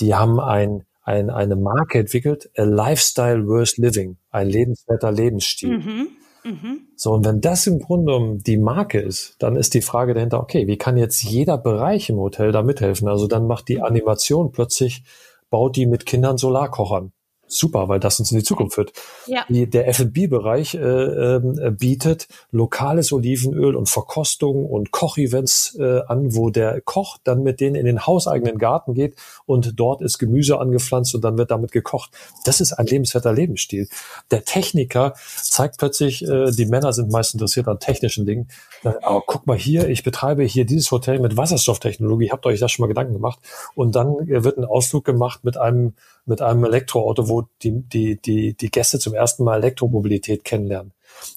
[0.00, 5.78] die haben ein, ein, eine Marke entwickelt, a Lifestyle Worth Living, ein lebenswerter Lebensstil.
[5.78, 6.08] Mhm.
[6.42, 6.88] Mhm.
[6.96, 10.40] So, und wenn das im Grunde genommen die Marke ist, dann ist die Frage dahinter,
[10.40, 13.08] okay, wie kann jetzt jeder Bereich im Hotel da mithelfen?
[13.08, 15.04] Also dann macht die Animation plötzlich,
[15.50, 17.12] baut die mit Kindern Solarkochern
[17.52, 18.92] super, weil das uns in die Zukunft führt.
[19.26, 19.44] Ja.
[19.48, 26.50] Die, der F&B-Bereich äh, äh, bietet lokales Olivenöl und Verkostung und Kochevents äh, an, wo
[26.50, 31.14] der Koch dann mit denen in den hauseigenen Garten geht und dort ist Gemüse angepflanzt
[31.14, 32.10] und dann wird damit gekocht.
[32.44, 33.88] Das ist ein lebenswerter Lebensstil.
[34.30, 38.48] Der Techniker zeigt plötzlich, äh, die Männer sind meist interessiert an technischen Dingen.
[38.82, 42.30] Aber guck mal hier, ich betreibe hier dieses Hotel mit Wasserstofftechnologie.
[42.30, 43.38] Habt ihr euch da schon mal Gedanken gemacht?
[43.74, 45.94] Und dann äh, wird ein Ausflug gemacht mit einem
[46.30, 50.94] mit einem Elektroauto, wo die, die, die, die Gäste zum ersten Mal Elektromobilität kennenlernen.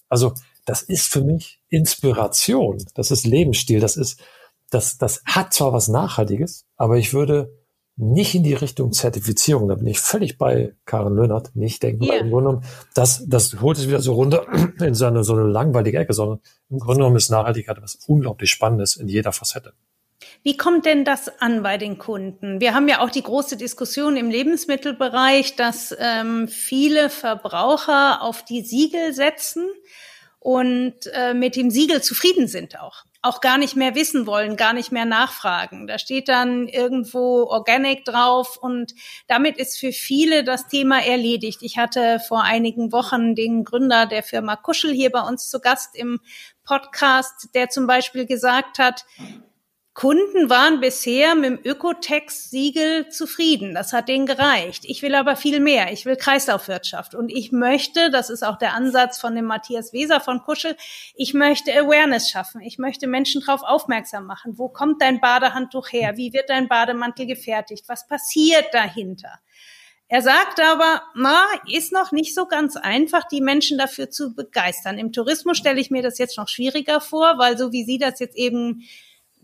[0.08, 0.32] Also
[0.64, 4.20] das ist für mich Inspiration, das ist Lebensstil, das ist,
[4.70, 7.52] das, das hat zwar was Nachhaltiges, aber ich würde
[7.96, 12.16] nicht in die Richtung Zertifizierung, da bin ich völlig bei Karen Löhnert, nicht denken, yeah.
[12.16, 14.46] im Grunde genommen, das, das holt es wieder so runter
[14.80, 18.50] in so eine, so eine langweilige Ecke, sondern im Grunde genommen ist Nachhaltigkeit was unglaublich
[18.50, 19.74] Spannendes in jeder Facette.
[20.46, 22.60] Wie kommt denn das an bei den Kunden?
[22.60, 28.60] Wir haben ja auch die große Diskussion im Lebensmittelbereich, dass ähm, viele Verbraucher auf die
[28.60, 29.66] Siegel setzen
[30.40, 33.04] und äh, mit dem Siegel zufrieden sind auch.
[33.22, 35.86] Auch gar nicht mehr wissen wollen, gar nicht mehr nachfragen.
[35.86, 38.92] Da steht dann irgendwo Organic drauf und
[39.26, 41.62] damit ist für viele das Thema erledigt.
[41.62, 45.96] Ich hatte vor einigen Wochen den Gründer der Firma Kuschel hier bei uns zu Gast
[45.96, 46.20] im
[46.64, 49.06] Podcast, der zum Beispiel gesagt hat,
[49.94, 53.74] Kunden waren bisher mit dem Ökotex-Siegel zufrieden.
[53.74, 54.84] Das hat denen gereicht.
[54.86, 55.92] Ich will aber viel mehr.
[55.92, 57.14] Ich will Kreislaufwirtschaft.
[57.14, 60.76] Und ich möchte, das ist auch der Ansatz von dem Matthias Weser von Kuschel,
[61.14, 62.60] ich möchte Awareness schaffen.
[62.60, 64.58] Ich möchte Menschen darauf aufmerksam machen.
[64.58, 66.16] Wo kommt dein Badehandtuch her?
[66.16, 67.84] Wie wird dein Bademantel gefertigt?
[67.86, 69.38] Was passiert dahinter?
[70.08, 74.98] Er sagt aber, na, ist noch nicht so ganz einfach, die Menschen dafür zu begeistern.
[74.98, 78.18] Im Tourismus stelle ich mir das jetzt noch schwieriger vor, weil so wie Sie das
[78.18, 78.82] jetzt eben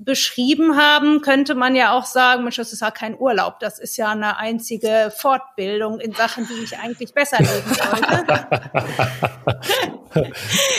[0.02, 3.98] beschrieben haben, könnte man ja auch sagen, Mensch, das ist ja kein Urlaub, das ist
[3.98, 8.46] ja eine einzige Fortbildung in Sachen, die ich eigentlich besser leben sollte.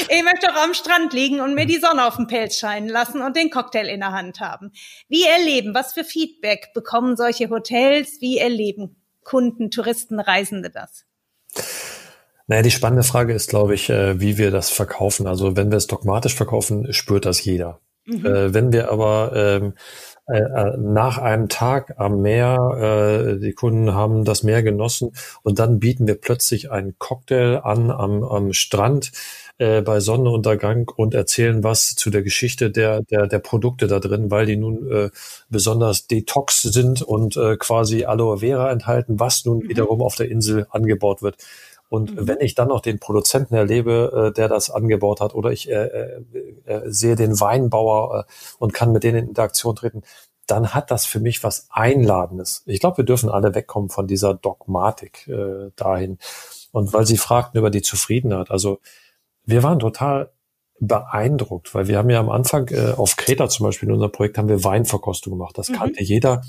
[0.10, 3.22] ich möchte auch am Strand liegen und mir die Sonne auf den Pelz scheinen lassen
[3.22, 4.72] und den Cocktail in der Hand haben.
[5.08, 11.06] Wie erleben, was für Feedback bekommen solche Hotels, wie erleben Kunden, Touristen, Reisende das?
[12.48, 15.28] Naja, die spannende Frage ist, glaube ich, äh, wie wir das verkaufen.
[15.28, 17.80] Also wenn wir es dogmatisch verkaufen, spürt das jeder.
[18.06, 18.26] Mhm.
[18.26, 19.74] Äh, wenn wir aber ähm,
[20.28, 25.12] äh, äh, nach einem Tag am Meer, äh, die Kunden haben das Meer genossen
[25.44, 29.12] und dann bieten wir plötzlich einen Cocktail an am, am Strand
[29.58, 34.32] äh, bei Sonnenuntergang und erzählen was zu der Geschichte der, der, der Produkte da drin,
[34.32, 35.10] weil die nun äh,
[35.50, 39.70] besonders detox sind und äh, quasi Aloe Vera enthalten, was nun mhm.
[39.70, 41.38] wiederum auf der Insel angebaut wird.
[41.92, 42.28] Und mhm.
[42.30, 45.74] wenn ich dann noch den Produzenten erlebe, äh, der das angebaut hat, oder ich äh,
[45.74, 46.24] äh,
[46.64, 50.04] äh, sehe den Weinbauer äh, und kann mit denen in Interaktion treten,
[50.48, 52.64] dann hat das für mich was Einladendes.
[52.66, 56.18] Ich glaube, wir dürfen alle wegkommen von dieser Dogmatik äh, dahin.
[56.72, 58.80] Und weil Sie fragten über die Zufriedenheit, also
[59.44, 60.32] wir waren total
[60.80, 64.38] beeindruckt, weil wir haben ja am Anfang äh, auf Kreta zum Beispiel in unserem Projekt
[64.38, 65.58] haben wir Weinverkostung gemacht.
[65.58, 65.74] Das mhm.
[65.74, 66.42] kannte jeder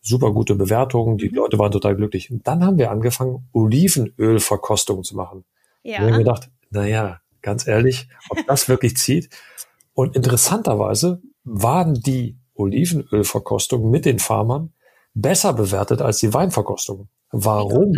[0.00, 1.36] super gute Bewertungen, die mhm.
[1.36, 2.30] Leute waren total glücklich.
[2.30, 5.44] Und dann haben wir angefangen, Olivenölverkostungen zu machen.
[5.82, 5.98] Ja.
[5.98, 9.30] Und wir haben gedacht, naja, ganz ehrlich, ob das wirklich zieht.
[9.94, 14.72] Und interessanterweise waren die Olivenölverkostungen mit den Farmern
[15.14, 17.08] besser bewertet als die Weinverkostungen.
[17.30, 17.94] Warum?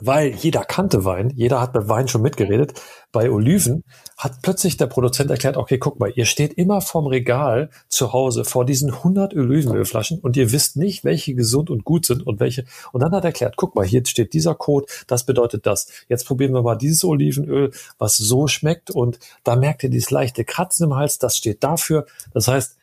[0.00, 2.80] Weil jeder kannte Wein, jeder hat bei Wein schon mitgeredet.
[3.12, 3.84] Bei Oliven
[4.18, 8.44] hat plötzlich der Produzent erklärt, okay, guck mal, ihr steht immer vorm Regal zu Hause
[8.44, 12.64] vor diesen 100 Olivenölflaschen und ihr wisst nicht, welche gesund und gut sind und welche.
[12.92, 15.86] Und dann hat er erklärt, guck mal, hier steht dieser Code, das bedeutet das.
[16.08, 20.44] Jetzt probieren wir mal dieses Olivenöl, was so schmeckt und da merkt ihr dieses leichte
[20.44, 22.06] Kratzen im Hals, das steht dafür.
[22.32, 22.76] Das heißt,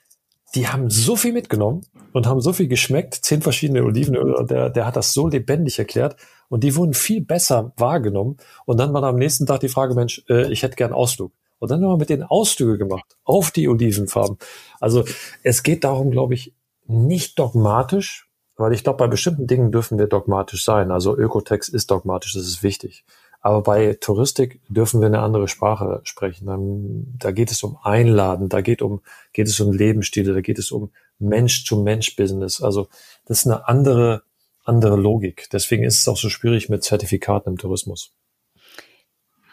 [0.55, 1.81] die haben so viel mitgenommen
[2.13, 6.15] und haben so viel geschmeckt, zehn verschiedene Olivenöl der, der hat das so lebendig erklärt
[6.51, 8.35] und die wurden viel besser wahrgenommen.
[8.65, 11.31] Und dann war am nächsten Tag die Frage, Mensch, äh, ich hätte gern Ausflug.
[11.59, 14.37] Und dann haben wir mit den Ausflüge gemacht auf die Olivenfarben.
[14.81, 15.05] Also
[15.43, 16.53] es geht darum, glaube ich,
[16.87, 20.91] nicht dogmatisch, weil ich glaube, bei bestimmten Dingen dürfen wir dogmatisch sein.
[20.91, 23.05] Also Ökotex ist dogmatisch, das ist wichtig.
[23.39, 26.47] Aber bei Touristik dürfen wir eine andere Sprache sprechen.
[26.47, 28.99] Dann, da geht es um Einladen, da geht um,
[29.31, 32.61] geht es um Lebensstile, da geht es um Mensch-zu-Mensch-Business.
[32.61, 32.89] Also
[33.25, 34.23] das ist eine andere
[34.71, 35.47] andere Logik.
[35.51, 38.13] Deswegen ist es auch so schwierig mit Zertifikaten im Tourismus.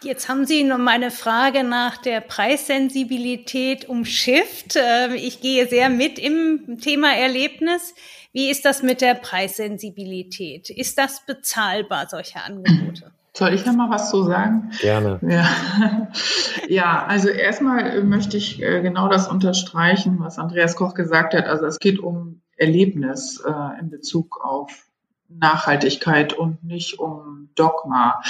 [0.02, 4.76] Jetzt haben Sie noch meine Frage nach der Preissensibilität umschifft.
[4.76, 7.94] Ähm, ich gehe sehr mit im Thema Erlebnis.
[8.32, 10.70] Wie ist das mit der Preissensibilität?
[10.70, 13.10] Ist das bezahlbar, solche Angebote?
[13.34, 14.70] Soll ich da mal was zu sagen?
[14.80, 15.18] Gerne.
[15.22, 16.08] Ja,
[16.68, 21.46] ja also erstmal möchte ich äh, genau das unterstreichen, was Andreas Koch gesagt hat.
[21.46, 24.87] Also es geht um Erlebnis äh, in Bezug auf
[25.28, 28.20] Nachhaltigkeit und nicht um Dogma.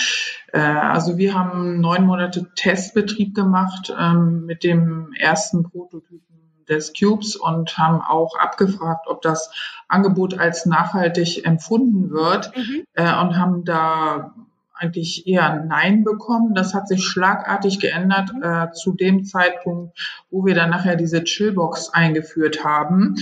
[0.52, 6.22] Äh, also wir haben neun Monate Testbetrieb gemacht ähm, mit dem ersten Prototypen
[6.68, 9.50] des Cubes und haben auch abgefragt, ob das
[9.88, 12.84] Angebot als nachhaltig empfunden wird mhm.
[12.94, 14.34] Äh, und haben da
[14.78, 16.54] eigentlich eher Nein bekommen.
[16.54, 19.98] Das hat sich schlagartig geändert äh, zu dem Zeitpunkt,
[20.30, 23.16] wo wir dann nachher diese Chillbox eingeführt haben,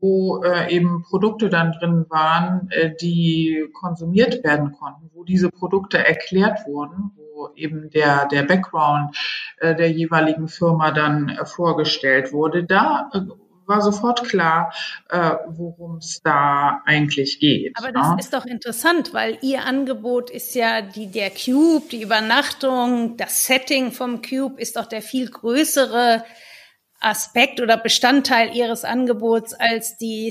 [0.00, 6.04] wo äh, eben Produkte dann drin waren, äh, die konsumiert werden konnten, wo diese Produkte
[6.04, 9.16] erklärt wurden, wo eben der, der Background
[9.58, 12.64] äh, der jeweiligen Firma dann äh, vorgestellt wurde.
[12.64, 13.20] Da äh,
[13.66, 14.72] war sofort klar,
[15.08, 17.76] äh, worum es da eigentlich geht.
[17.76, 18.16] Aber das ja?
[18.18, 23.92] ist doch interessant, weil Ihr Angebot ist ja die, der Cube, die Übernachtung, das Setting
[23.92, 26.24] vom Cube ist doch der viel größere
[27.02, 30.30] Aspekt oder Bestandteil ihres Angebots als die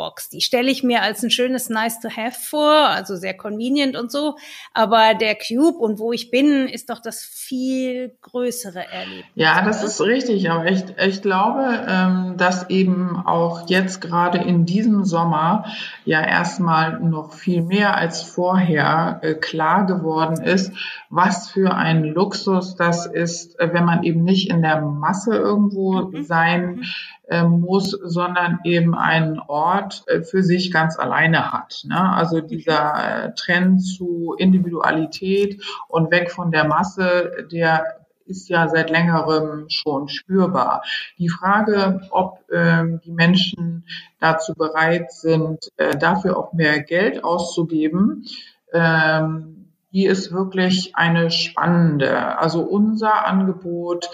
[0.00, 0.30] Snackbox.
[0.30, 4.10] Die stelle ich mir als ein schönes Nice to Have vor, also sehr convenient und
[4.10, 4.36] so.
[4.74, 9.24] Aber der Cube und wo ich bin, ist doch das viel größere Erlebnis.
[9.34, 10.50] Ja, das ist richtig.
[10.50, 15.64] Aber ich, ich glaube, ähm, dass eben auch jetzt gerade in diesem Sommer
[16.04, 20.72] ja erstmal noch viel mehr als vorher äh, klar geworden ist,
[21.10, 26.02] was für ein Luxus das ist, äh, wenn man eben nicht in der Masse irgendwo
[26.02, 26.24] mhm.
[26.24, 26.82] sein
[27.30, 31.82] äh, muss, sondern eben einen Ort äh, für sich ganz alleine hat.
[31.84, 31.98] Ne?
[31.98, 38.00] Also dieser äh, Trend zu Individualität und weg von der Masse, der
[38.30, 40.82] ist ja seit längerem schon spürbar.
[41.18, 43.84] Die Frage, ob ähm, die Menschen
[44.20, 48.24] dazu bereit sind, äh, dafür auch mehr Geld auszugeben,
[48.72, 49.60] ähm,
[49.92, 52.38] die ist wirklich eine spannende.
[52.38, 54.08] Also unser Angebot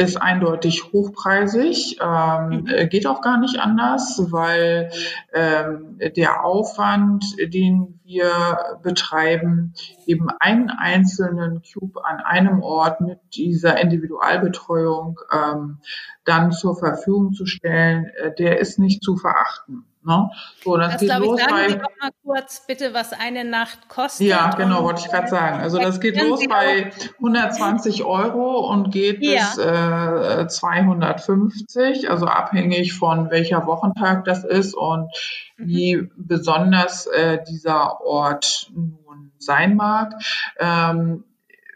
[0.00, 2.88] ist eindeutig hochpreisig, ähm, mhm.
[2.88, 4.90] geht auch gar nicht anders, weil
[5.34, 9.74] ähm, der Aufwand, den wir betreiben,
[10.06, 15.78] eben einen einzelnen Cube an einem Ort mit dieser Individualbetreuung ähm,
[16.24, 19.84] dann zur Verfügung zu stellen, äh, der ist nicht zu verachten.
[20.02, 20.30] Ne?
[20.64, 23.88] So, das, das geht los ich, sagen bei, Sie mal kurz bitte, was eine Nacht
[23.88, 24.26] kostet.
[24.26, 25.60] Ja, genau, wollte ich gerade sagen.
[25.60, 29.40] Also das geht los bei 120 Euro und geht ja.
[29.40, 35.10] bis äh, 250, also abhängig von welcher Wochentag das ist und
[35.58, 35.66] mhm.
[35.66, 40.14] wie besonders äh, dieser Ort nun sein mag.
[40.58, 41.24] Ähm,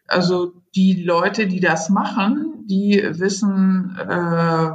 [0.06, 4.70] also die Leute, die das machen, die wissen, äh,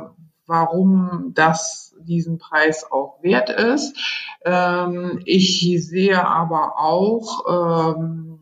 [0.46, 3.98] warum das diesen Preis auch wert ist.
[4.44, 8.40] Ähm, ich sehe aber auch ähm,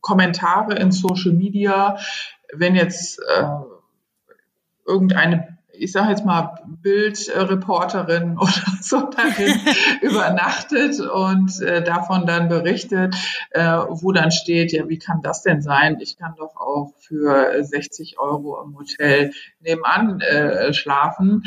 [0.00, 1.98] Kommentare in Social Media,
[2.52, 3.46] wenn jetzt äh,
[4.86, 9.60] irgendeine ich sage jetzt mal Bildreporterin oder so darin
[10.02, 13.14] übernachtet und äh, davon dann berichtet,
[13.50, 15.98] äh, wo dann steht, ja, wie kann das denn sein?
[16.00, 21.44] Ich kann doch auch für 60 Euro im Hotel nebenan äh, schlafen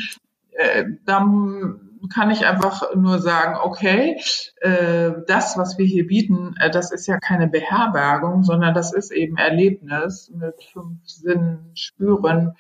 [0.58, 4.22] äh, dann kann ich einfach nur sagen, okay,
[4.62, 9.12] äh, das, was wir hier bieten, äh, das ist ja keine Beherbergung, sondern das ist
[9.12, 12.55] eben Erlebnis mit fünf Sinnen, Spüren,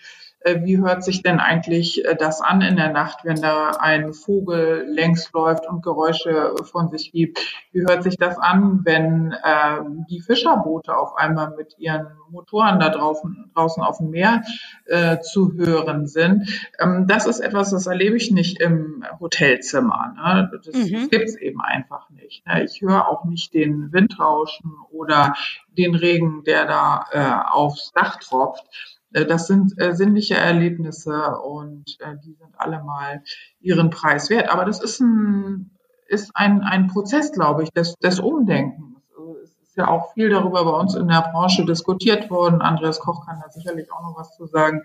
[0.63, 4.85] wie hört sich denn eigentlich äh, das an in der Nacht, wenn da ein Vogel
[4.87, 7.39] längs läuft und Geräusche von sich gibt?
[7.71, 9.79] Wie hört sich das an, wenn äh,
[10.09, 14.43] die Fischerboote auf einmal mit ihren Motoren da draußen, draußen auf dem Meer
[14.85, 16.49] äh, zu hören sind?
[16.79, 20.13] Ähm, das ist etwas, das erlebe ich nicht im Hotelzimmer.
[20.15, 20.51] Ne?
[20.63, 21.09] Das, mhm.
[21.09, 22.45] gibt's eben einfach nicht.
[22.45, 22.63] Ne?
[22.63, 25.33] Ich höre auch nicht den Windrauschen oder
[25.77, 28.96] den Regen, der da äh, aufs Dach tropft.
[29.13, 33.23] Äh, das sind äh, sinnliche Erlebnisse und äh, die sind alle mal
[33.59, 34.49] ihren Preis wert.
[34.49, 35.71] Aber das ist ein,
[36.07, 39.01] ist ein, ein Prozess, glaube ich, des, des Umdenkens.
[39.15, 42.61] Also es ist ja auch viel darüber bei uns in der Branche diskutiert worden.
[42.61, 44.83] Andreas Koch kann da sicherlich auch noch was zu sagen.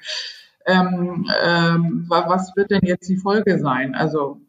[0.65, 3.97] Ähm, ähm, was wird denn jetzt die Folge sein?
[3.97, 4.41] Also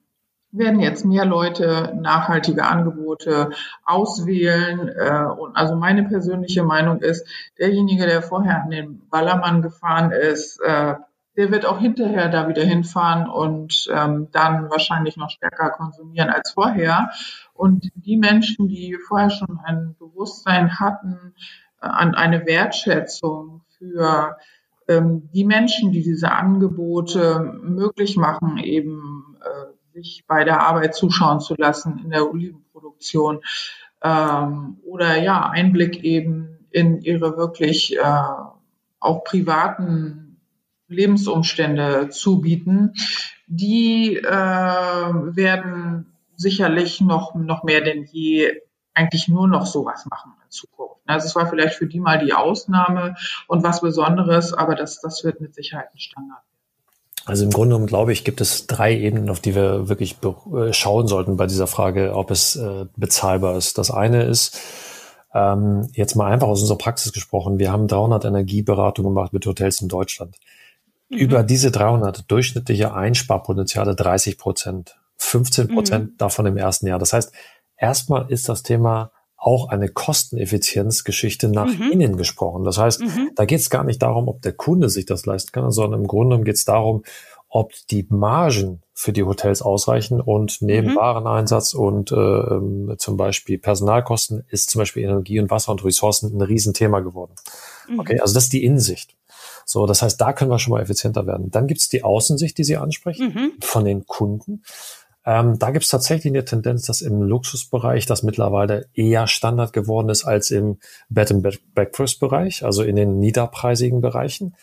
[0.54, 3.49] werden jetzt mehr Leute nachhaltige Angebote
[3.84, 4.88] auswählen.
[4.88, 7.28] Äh, und also meine persönliche Meinung ist,
[7.58, 10.95] derjenige, der vorher an den Ballermann gefahren ist, äh,
[11.36, 16.51] der wird auch hinterher da wieder hinfahren und ähm, dann wahrscheinlich noch stärker konsumieren als
[16.51, 17.10] vorher.
[17.54, 21.34] Und die Menschen, die vorher schon ein Bewusstsein hatten,
[21.82, 24.38] äh, an eine Wertschätzung für
[24.88, 29.32] ähm, die Menschen, die diese Angebote möglich machen, eben
[29.93, 33.41] sich bei der Arbeit zuschauen zu lassen in der Olivenproduktion
[34.01, 38.01] ähm, oder ja, Einblick eben in ihre wirklich äh,
[38.99, 40.39] auch privaten
[40.87, 42.93] Lebensumstände zu bieten,
[43.47, 48.61] die äh, werden sicherlich noch, noch mehr denn je
[48.93, 51.01] eigentlich nur noch sowas machen in Zukunft.
[51.05, 53.15] Also es war vielleicht für die mal die Ausnahme
[53.47, 56.43] und was Besonderes, aber das, das wird mit Sicherheit ein Standard.
[57.26, 60.74] Also im Grunde genommen, glaube ich, gibt es drei Ebenen, auf die wir wirklich äh,
[60.74, 63.78] schauen sollten bei dieser Frage, ob es äh, bezahlbar ist.
[63.78, 64.59] Das eine ist,
[65.34, 69.82] ähm, jetzt mal einfach aus unserer Praxis gesprochen, wir haben 300 Energieberatungen gemacht mit Hotels
[69.82, 70.36] in Deutschland.
[71.09, 71.17] Mhm.
[71.17, 76.17] Über diese 300 durchschnittliche Einsparpotenziale 30 Prozent, 15 Prozent mhm.
[76.17, 76.99] davon im ersten Jahr.
[76.99, 77.32] Das heißt,
[77.78, 79.12] erstmal ist das Thema
[79.43, 81.91] auch eine Kosteneffizienzgeschichte nach mhm.
[81.91, 82.63] innen gesprochen.
[82.63, 83.31] Das heißt, mhm.
[83.35, 86.07] da geht es gar nicht darum, ob der Kunde sich das leisten kann, sondern im
[86.07, 87.03] Grunde geht es darum,
[87.49, 90.95] ob die Margen für die Hotels ausreichen und neben mhm.
[90.95, 96.41] Wareneinsatz und äh, zum Beispiel Personalkosten ist zum Beispiel Energie und Wasser und Ressourcen ein
[96.41, 97.35] Riesenthema geworden.
[97.89, 97.99] Mhm.
[97.99, 99.15] Okay, also das ist die Innensicht.
[99.65, 101.51] So, das heißt, da können wir schon mal effizienter werden.
[101.51, 103.51] Dann gibt es die Außensicht, die Sie ansprechen, mhm.
[103.61, 104.63] von den Kunden.
[105.26, 110.09] Ähm, da gibt es tatsächlich eine Tendenz, dass im Luxusbereich das mittlerweile eher Standard geworden
[110.09, 114.55] ist als im Bed and Breakfast Bereich, also in den niederpreisigen Bereichen.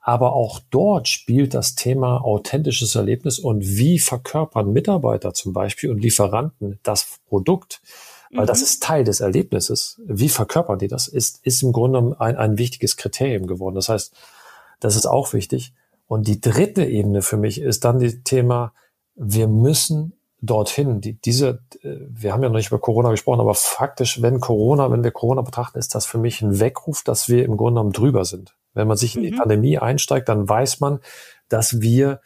[0.00, 5.98] Aber auch dort spielt das Thema authentisches Erlebnis und wie verkörpern Mitarbeiter zum Beispiel und
[5.98, 7.80] Lieferanten das Produkt,
[8.32, 8.48] weil mhm.
[8.48, 10.00] das ist Teil des Erlebnisses.
[10.04, 11.06] Wie verkörpern die das?
[11.06, 13.76] Ist, ist im Grunde ein, ein wichtiges Kriterium geworden.
[13.76, 14.12] Das heißt,
[14.80, 15.72] das ist auch wichtig.
[16.08, 18.72] Und die dritte Ebene für mich ist dann das Thema,
[19.22, 21.00] wir müssen dorthin.
[21.00, 24.90] Die, diese, äh, wir haben ja noch nicht über Corona gesprochen, aber faktisch, wenn Corona,
[24.90, 27.92] wenn wir Corona betrachten, ist das für mich ein Weckruf, dass wir im Grunde genommen
[27.92, 28.54] drüber sind.
[28.74, 29.38] Wenn man sich in die mhm.
[29.38, 30.98] Pandemie einsteigt, dann weiß man,
[31.48, 32.20] dass wir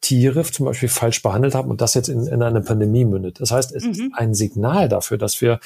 [0.00, 3.40] Tiere zum Beispiel falsch behandelt haben und das jetzt in, in eine Pandemie mündet.
[3.40, 3.90] Das heißt, es mhm.
[3.90, 5.60] ist ein Signal dafür, dass wir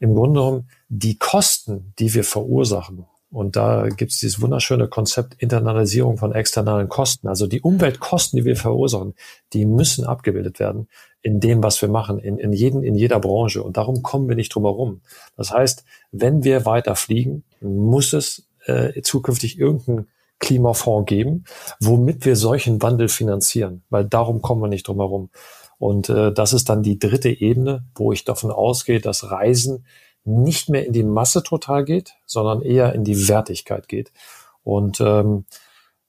[0.00, 5.34] im Grunde genommen die Kosten, die wir verursachen, und da gibt es dieses wunderschöne Konzept
[5.42, 7.26] Internalisierung von externalen Kosten.
[7.26, 9.14] Also die Umweltkosten, die wir verursachen,
[9.52, 10.88] die müssen abgebildet werden
[11.20, 13.62] in dem, was wir machen, in, in, jeden, in jeder Branche.
[13.62, 15.00] Und darum kommen wir nicht drum herum.
[15.36, 20.06] Das heißt, wenn wir weiter fliegen, muss es äh, zukünftig irgendeinen
[20.38, 21.42] Klimafonds geben,
[21.80, 23.82] womit wir solchen Wandel finanzieren.
[23.90, 25.30] Weil darum kommen wir nicht drum herum.
[25.78, 29.86] Und äh, das ist dann die dritte Ebene, wo ich davon ausgehe, dass Reisen
[30.24, 34.12] nicht mehr in die Masse total geht, sondern eher in die Wertigkeit geht.
[34.62, 35.44] Und ähm,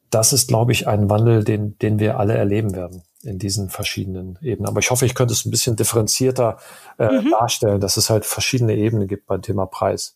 [0.09, 4.37] das ist, glaube ich, ein Wandel, den, den wir alle erleben werden in diesen verschiedenen
[4.41, 4.69] Ebenen.
[4.69, 6.57] Aber ich hoffe, ich könnte es ein bisschen differenzierter
[6.97, 7.31] äh, mhm.
[7.31, 10.15] darstellen, dass es halt verschiedene Ebenen gibt beim Thema Preis.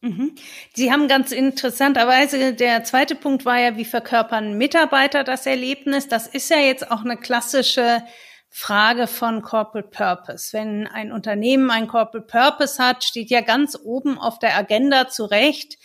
[0.00, 0.34] Mhm.
[0.74, 6.08] Sie haben ganz interessanterweise, der zweite Punkt war ja, wie verkörpern Mitarbeiter das Erlebnis?
[6.08, 8.02] Das ist ja jetzt auch eine klassische
[8.58, 10.54] Frage von Corporate Purpose.
[10.54, 15.76] Wenn ein Unternehmen ein Corporate Purpose hat, steht ja ganz oben auf der Agenda zurecht,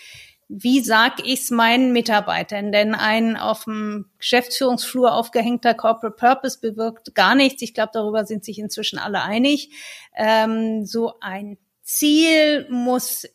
[0.47, 2.71] wie sag ich's meinen Mitarbeitern?
[2.71, 7.61] Denn ein auf dem Geschäftsführungsflur aufgehängter Corporate Purpose bewirkt gar nichts.
[7.61, 9.71] Ich glaube, darüber sind sich inzwischen alle einig.
[10.15, 13.25] Ähm, so ein Ziel muss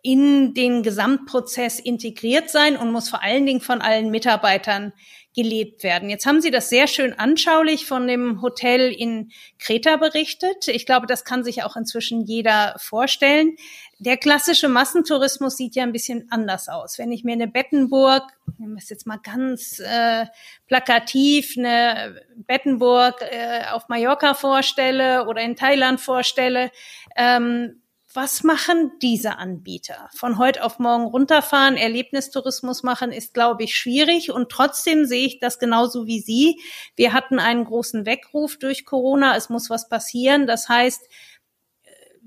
[0.00, 4.92] in den Gesamtprozess integriert sein und muss vor allen Dingen von allen Mitarbeitern
[5.36, 6.08] gelebt werden.
[6.08, 10.66] Jetzt haben Sie das sehr schön anschaulich von dem Hotel in Kreta berichtet.
[10.68, 13.56] Ich glaube, das kann sich auch inzwischen jeder vorstellen.
[13.98, 16.98] Der klassische Massentourismus sieht ja ein bisschen anders aus.
[16.98, 18.22] Wenn ich mir eine Bettenburg,
[18.56, 20.24] nehmen wir es jetzt mal ganz äh,
[20.68, 26.70] plakativ, eine Bettenburg äh, auf Mallorca vorstelle oder in Thailand vorstelle,
[27.14, 27.82] ähm,
[28.16, 30.08] was machen diese Anbieter?
[30.14, 34.32] Von heute auf morgen runterfahren, Erlebnistourismus machen, ist, glaube ich, schwierig.
[34.32, 36.60] Und trotzdem sehe ich das genauso wie Sie.
[36.96, 39.36] Wir hatten einen großen Weckruf durch Corona.
[39.36, 40.46] Es muss was passieren.
[40.46, 41.02] Das heißt,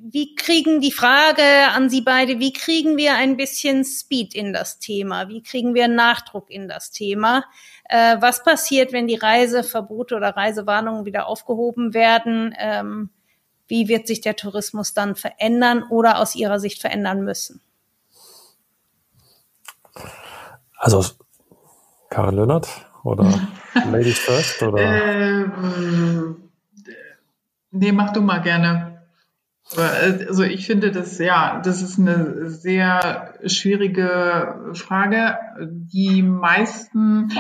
[0.02, 4.80] wie kriegen die Frage an Sie beide, wie kriegen wir ein bisschen Speed in das
[4.80, 5.28] Thema?
[5.28, 7.44] Wie kriegen wir Nachdruck in das Thema?
[7.84, 12.56] Äh, was passiert, wenn die Reiseverbote oder Reisewarnungen wieder aufgehoben werden?
[12.58, 13.10] Ähm,
[13.70, 17.62] wie wird sich der Tourismus dann verändern oder aus Ihrer Sicht verändern müssen?
[20.78, 21.06] Also
[22.10, 22.68] Karin Lönnert
[23.04, 23.26] oder
[23.92, 24.62] Ladies First?
[24.64, 24.80] Oder?
[24.80, 26.50] Ähm,
[27.72, 29.04] nee, mach du mal gerne.
[29.76, 35.38] Also ich finde das, ja, das ist eine sehr schwierige Frage.
[35.62, 37.32] Die meisten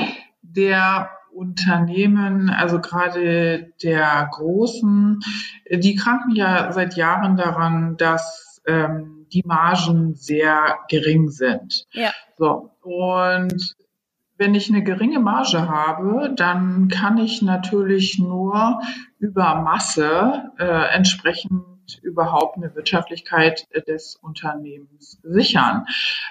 [0.43, 1.09] der
[1.39, 5.21] Unternehmen, also gerade der großen,
[5.71, 11.85] die kranken ja seit Jahren daran, dass ähm, die Margen sehr gering sind.
[11.93, 12.11] Ja.
[12.37, 13.75] So und
[14.37, 18.81] wenn ich eine geringe Marge habe, dann kann ich natürlich nur
[19.19, 21.63] über Masse äh, entsprechend
[22.01, 25.85] überhaupt eine Wirtschaftlichkeit des Unternehmens sichern.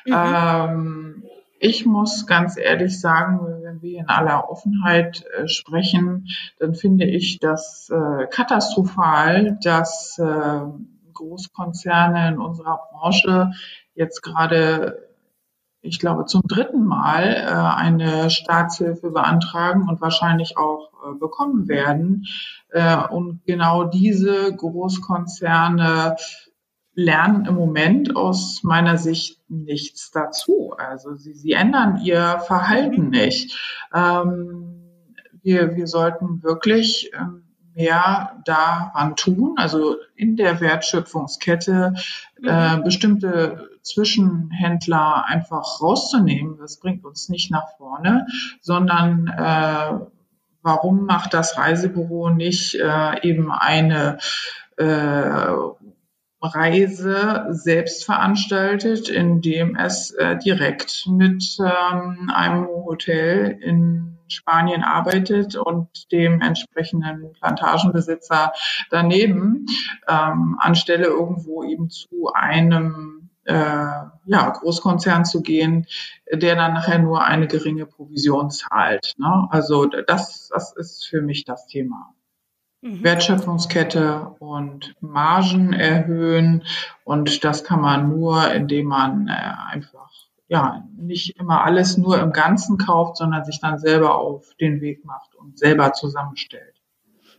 [0.07, 0.15] Mhm.
[0.15, 1.25] Ähm,
[1.61, 6.27] ich muss ganz ehrlich sagen, wenn wir in aller Offenheit äh, sprechen,
[6.59, 10.61] dann finde ich das äh, katastrophal, dass äh,
[11.13, 13.51] Großkonzerne in unserer Branche
[13.95, 15.09] jetzt gerade
[15.81, 22.27] ich glaube, zum dritten Mal äh, eine Staatshilfe beantragen und wahrscheinlich auch äh, bekommen werden.
[22.71, 26.17] Äh, und genau diese Großkonzerne
[26.99, 30.75] lernen im Moment aus meiner Sicht nichts dazu.
[30.77, 33.57] Also sie, sie ändern ihr Verhalten nicht.
[33.95, 34.83] Ähm,
[35.41, 41.95] wir, wir sollten wirklich ähm, mehr daran tun, also in der Wertschöpfungskette
[42.45, 42.83] äh, mhm.
[42.83, 46.57] bestimmte Zwischenhändler einfach rauszunehmen.
[46.59, 48.27] Das bringt uns nicht nach vorne,
[48.61, 50.01] sondern äh,
[50.63, 54.19] warum macht das Reisebüro nicht äh, eben eine
[54.77, 55.53] äh,
[56.41, 66.13] Reise selbst veranstaltet, indem es äh, direkt mit ähm, einem Hotel in Spanien arbeitet und
[66.13, 68.53] dem entsprechenden Plantagenbesitzer
[68.91, 69.67] daneben,
[70.07, 75.87] ähm, anstelle irgendwo eben zu einem äh, ja, Großkonzern zu gehen,
[76.31, 79.15] der dann nachher nur eine geringe Provision zahlt.
[79.17, 79.49] Ne?
[79.51, 82.15] Also das, das ist für mich das Thema.
[82.81, 83.03] Mhm.
[83.03, 86.65] Wertschöpfungskette und Margen erhöhen.
[87.05, 90.11] Und das kann man nur, indem man äh, einfach
[90.49, 95.05] ja nicht immer alles nur im Ganzen kauft, sondern sich dann selber auf den Weg
[95.05, 96.75] macht und selber zusammenstellt.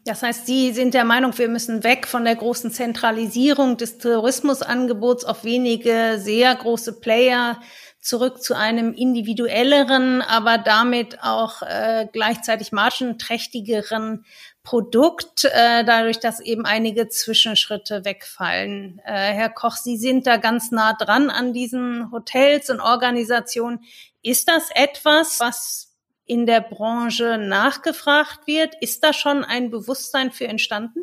[0.06, 5.26] Das heißt, Sie sind der Meinung, wir müssen weg von der großen Zentralisierung des Tourismusangebots
[5.26, 7.60] auf wenige sehr große Player
[8.00, 14.26] zurück zu einem individuelleren, aber damit auch äh, gleichzeitig margenträchtigeren
[14.70, 19.02] Produkt, äh, dadurch, dass eben einige Zwischenschritte wegfallen.
[19.04, 23.80] Äh, Herr Koch, Sie sind da ganz nah dran an diesen Hotels und Organisationen.
[24.22, 28.76] Ist das etwas, was in der Branche nachgefragt wird?
[28.80, 31.00] Ist da schon ein Bewusstsein für entstanden?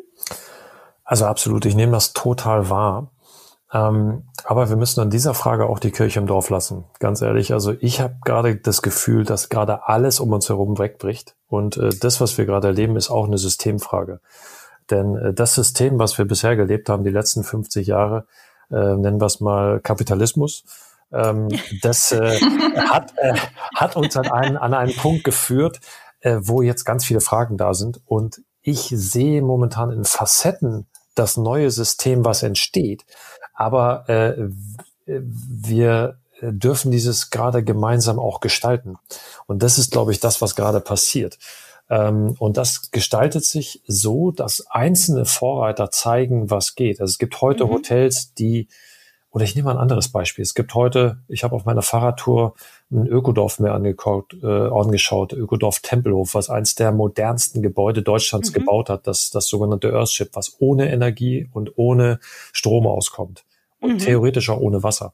[1.03, 3.11] Also absolut, ich nehme das total wahr.
[3.77, 6.85] Ähm, aber wir müssen an dieser Frage auch die Kirche im Dorf lassen.
[6.99, 11.35] Ganz ehrlich, also ich habe gerade das Gefühl, dass gerade alles um uns herum wegbricht.
[11.47, 14.19] Und äh, das, was wir gerade erleben, ist auch eine Systemfrage.
[14.89, 18.25] Denn äh, das System, was wir bisher gelebt haben, die letzten 50 Jahre,
[18.71, 20.63] äh, nennen wir es mal Kapitalismus,
[21.11, 21.49] ähm,
[21.81, 22.39] das äh,
[22.89, 23.33] hat, äh,
[23.75, 25.81] hat uns an einen, an einen Punkt geführt,
[26.21, 28.01] äh, wo jetzt ganz viele Fragen da sind.
[28.05, 33.05] Und ich sehe momentan in Facetten das neue System, was entsteht.
[33.57, 34.49] Aber äh,
[35.05, 38.95] wir dürfen dieses gerade gemeinsam auch gestalten.
[39.47, 41.39] Und das ist, glaube ich, das, was gerade passiert.
[41.89, 47.01] Ähm, und das gestaltet sich so, dass einzelne Vorreiter zeigen, was geht.
[47.01, 47.69] Also es gibt heute mhm.
[47.71, 48.67] Hotels, die,
[49.37, 50.41] oder ich nehme mal ein anderes Beispiel.
[50.41, 52.55] Es gibt heute, ich habe auf meiner Fahrradtour
[52.91, 58.53] ein Ökodorf mir angeguckt, äh, angeschaut, Ökodorf Tempelhof, was eins der modernsten Gebäude Deutschlands mhm.
[58.55, 62.19] gebaut hat, das, das sogenannte Earthship, was ohne Energie und ohne
[62.51, 63.45] Strom auskommt
[63.79, 63.97] und mhm.
[63.99, 65.13] theoretisch auch ohne Wasser.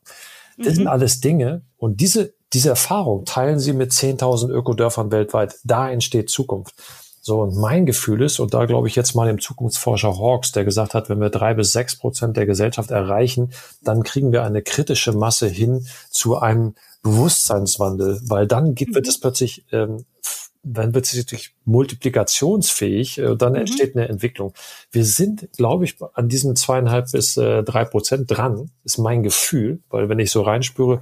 [0.58, 0.76] Das mhm.
[0.76, 5.56] sind alles Dinge und diese, diese Erfahrung teilen sie mit 10.000 Ökodörfern weltweit.
[5.66, 6.76] Da entsteht Zukunft.
[7.26, 10.66] So, und mein Gefühl ist, und da glaube ich jetzt mal dem Zukunftsforscher Hawks, der
[10.66, 14.62] gesagt hat, wenn wir drei bis sechs Prozent der Gesellschaft erreichen, dann kriegen wir eine
[14.62, 19.10] kritische Masse hin zu einem Bewusstseinswandel, weil dann gibt, wird mhm.
[19.10, 20.04] es plötzlich, ähm,
[20.64, 23.60] dann wird es plötzlich multiplikationsfähig, äh, dann mhm.
[23.60, 24.54] entsteht eine Entwicklung.
[24.92, 29.80] Wir sind, glaube ich, an diesen zweieinhalb bis äh, drei Prozent dran, ist mein Gefühl,
[29.90, 31.00] weil wenn ich so reinspüre,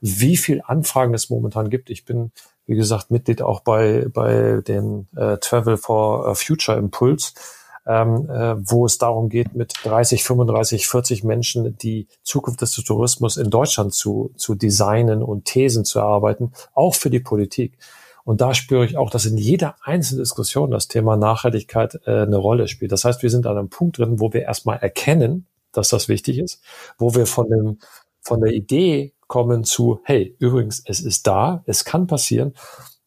[0.00, 1.90] wie viel Anfragen es momentan gibt.
[1.90, 2.30] Ich bin
[2.66, 7.32] wie gesagt, Mitglied auch bei, bei dem äh, Travel for Future Impulse,
[7.86, 13.36] ähm, äh, wo es darum geht, mit 30, 35, 40 Menschen die Zukunft des Tourismus
[13.36, 17.78] in Deutschland zu, zu designen und Thesen zu erarbeiten, auch für die Politik.
[18.24, 22.36] Und da spüre ich auch, dass in jeder einzelnen Diskussion das Thema Nachhaltigkeit äh, eine
[22.36, 22.90] Rolle spielt.
[22.90, 26.38] Das heißt, wir sind an einem Punkt drin, wo wir erstmal erkennen, dass das wichtig
[26.38, 26.60] ist,
[26.98, 27.78] wo wir von dem,
[28.20, 32.54] von der Idee kommen zu, hey, übrigens, es ist da, es kann passieren.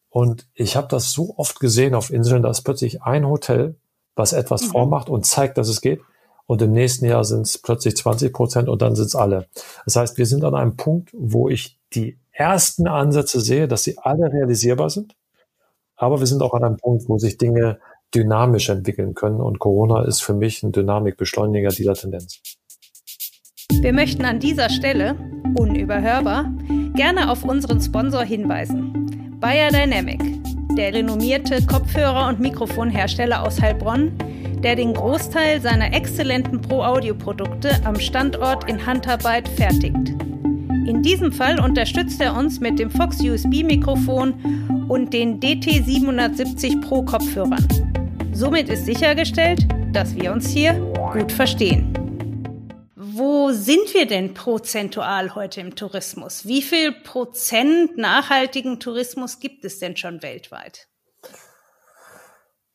[0.08, 3.76] Und ich habe das so oft gesehen auf Inseln, dass plötzlich ein Hotel,
[4.16, 4.70] was etwas mhm.
[4.70, 6.00] vormacht und zeigt, dass es geht.
[6.46, 9.46] Und im nächsten Jahr sind es plötzlich 20 Prozent und dann sind es alle.
[9.84, 13.98] Das heißt, wir sind an einem Punkt, wo ich die ersten Ansätze sehe, dass sie
[13.98, 15.14] alle realisierbar sind.
[15.94, 17.78] Aber wir sind auch an einem Punkt, wo sich Dinge
[18.14, 19.40] dynamisch entwickeln können.
[19.40, 22.40] Und Corona ist für mich ein Dynamikbeschleuniger dieser Tendenz.
[23.78, 25.16] Wir möchten an dieser Stelle,
[25.54, 26.52] unüberhörbar,
[26.94, 29.38] gerne auf unseren Sponsor hinweisen.
[29.40, 30.20] Bayer Dynamic,
[30.76, 34.12] der renommierte Kopfhörer- und Mikrofonhersteller aus Heilbronn,
[34.62, 40.10] der den Großteil seiner exzellenten Pro-Audio-Produkte am Standort in Handarbeit fertigt.
[40.86, 44.34] In diesem Fall unterstützt er uns mit dem Fox USB-Mikrofon
[44.88, 47.66] und den DT770 Pro Kopfhörern.
[48.32, 50.74] Somit ist sichergestellt, dass wir uns hier
[51.14, 51.94] gut verstehen
[53.50, 56.46] wo sind wir denn prozentual heute im Tourismus?
[56.46, 60.86] Wie viel Prozent nachhaltigen Tourismus gibt es denn schon weltweit?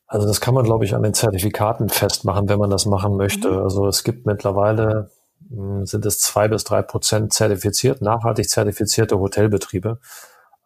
[0.06, 3.50] Also das kann man, glaube ich, an den Zertifikaten festmachen, wenn man das machen möchte.
[3.50, 3.58] Mhm.
[3.62, 5.10] Also es gibt mittlerweile,
[5.48, 9.98] hm, sind es zwei bis drei Prozent zertifiziert, nachhaltig zertifizierte Hotelbetriebe.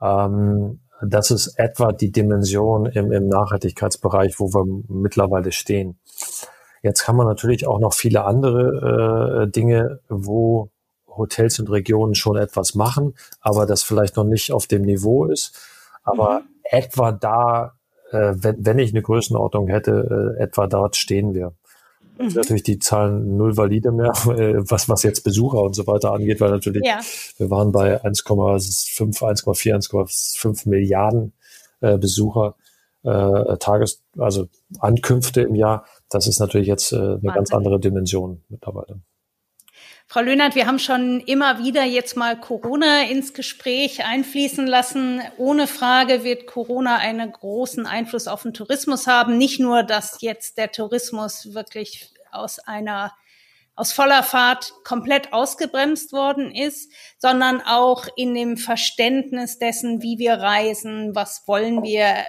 [0.03, 6.01] Ähm, das ist etwa die Dimension im, im Nachhaltigkeitsbereich, wo wir mittlerweile stehen.
[6.83, 10.71] Jetzt kann man natürlich auch noch viele andere äh, Dinge, wo
[11.07, 15.59] Hotels und Regionen schon etwas machen, aber das vielleicht noch nicht auf dem Niveau ist.
[16.03, 16.45] Aber mhm.
[16.65, 17.75] etwa da,
[18.11, 21.53] äh, wenn, wenn ich eine Größenordnung hätte, äh, etwa dort stehen wir.
[22.19, 22.29] Mhm.
[22.35, 26.41] Natürlich die Zahlen null valide mehr, äh, was, was jetzt Besucher und so weiter angeht,
[26.41, 27.01] weil natürlich ja.
[27.39, 31.33] wir waren bei 1,5, 1,4, 1,5 Milliarden
[31.81, 32.55] äh, Besucher
[33.03, 35.87] äh, Tages, also Ankünfte im Jahr.
[36.11, 37.33] Das ist natürlich jetzt äh, eine Wahnsinn.
[37.33, 39.01] ganz andere Dimension mittlerweile.
[40.07, 45.21] Frau Löhnert, wir haben schon immer wieder jetzt mal Corona ins Gespräch einfließen lassen.
[45.39, 49.39] Ohne Frage wird Corona einen großen Einfluss auf den Tourismus haben.
[49.39, 53.13] Nicht nur, dass jetzt der Tourismus wirklich aus einer
[53.81, 60.35] aus voller Fahrt komplett ausgebremst worden ist, sondern auch in dem Verständnis dessen, wie wir
[60.35, 62.27] reisen, was wollen wir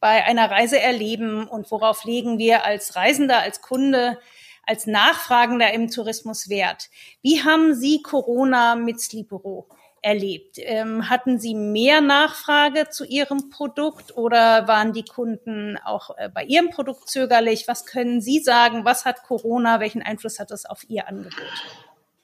[0.00, 4.18] bei einer Reise erleben und worauf legen wir als Reisender, als Kunde,
[4.66, 6.88] als Nachfragender im Tourismus Wert.
[7.20, 9.68] Wie haben Sie Corona mit Sleepero
[10.04, 10.56] erlebt?
[10.58, 16.44] Ähm, hatten Sie mehr Nachfrage zu Ihrem Produkt oder waren die Kunden auch äh, bei
[16.44, 17.64] Ihrem Produkt zögerlich?
[17.66, 18.84] Was können Sie sagen?
[18.84, 19.80] Was hat Corona?
[19.80, 21.32] Welchen Einfluss hat es auf Ihr Angebot?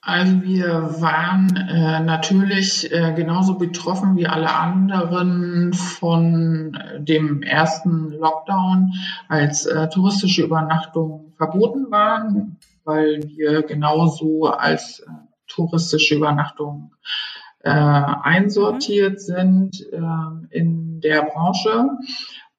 [0.03, 8.09] Also wir waren äh, natürlich äh, genauso betroffen wie alle anderen von äh, dem ersten
[8.11, 8.93] Lockdown,
[9.27, 15.11] als äh, touristische Übernachtungen verboten waren, weil wir genauso als äh,
[15.47, 16.91] touristische Übernachtungen
[17.63, 19.17] äh, einsortiert mhm.
[19.17, 21.89] sind äh, in der Branche.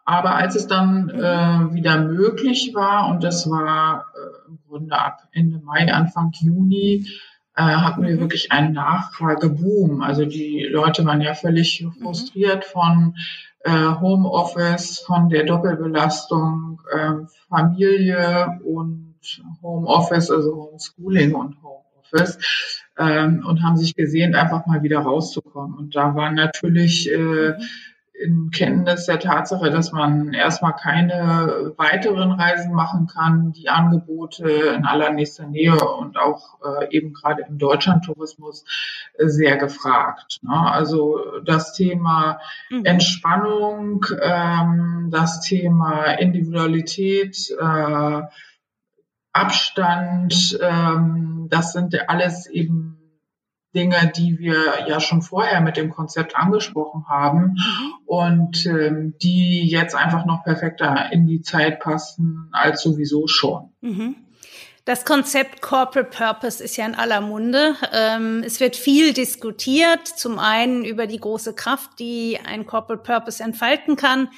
[0.05, 5.28] Aber als es dann äh, wieder möglich war, und das war äh, im Grunde ab
[5.32, 7.07] Ende Mai, Anfang Juni,
[7.55, 8.20] äh, hatten wir mhm.
[8.20, 10.03] wirklich einen Nachfrageboom.
[10.03, 11.92] Also die Leute waren ja völlig mhm.
[11.92, 13.14] frustriert von
[13.61, 17.12] äh, Homeoffice, von der Doppelbelastung äh,
[17.48, 19.14] Familie und
[19.62, 25.76] Homeoffice, also Homeschooling und Homeoffice ähm, und haben sich gesehnt, einfach mal wieder rauszukommen.
[25.76, 27.55] Und da war natürlich äh,
[28.22, 34.84] in Kenntnis der Tatsache, dass man erstmal keine weiteren Reisen machen kann, die Angebote in
[34.84, 38.64] allernächster Nähe und auch äh, eben gerade im Deutschlandtourismus
[39.18, 40.40] äh, sehr gefragt.
[40.43, 40.55] Ne?
[40.55, 42.38] Also das Thema
[42.70, 42.84] mhm.
[42.84, 48.22] Entspannung, ähm, das Thema Individualität, äh,
[49.33, 52.99] Abstand, ähm, das sind alles eben
[53.74, 57.93] Dinge, die wir ja schon vorher mit dem Konzept angesprochen haben mhm.
[58.05, 63.70] und ähm, die jetzt einfach noch perfekter in die Zeit passen als sowieso schon.
[63.80, 64.16] Mhm.
[64.85, 67.76] Das Konzept Corporate Purpose ist ja in aller Munde.
[67.93, 73.43] Ähm, es wird viel diskutiert, zum einen über die große Kraft, die ein Corporate Purpose
[73.43, 74.28] entfalten kann,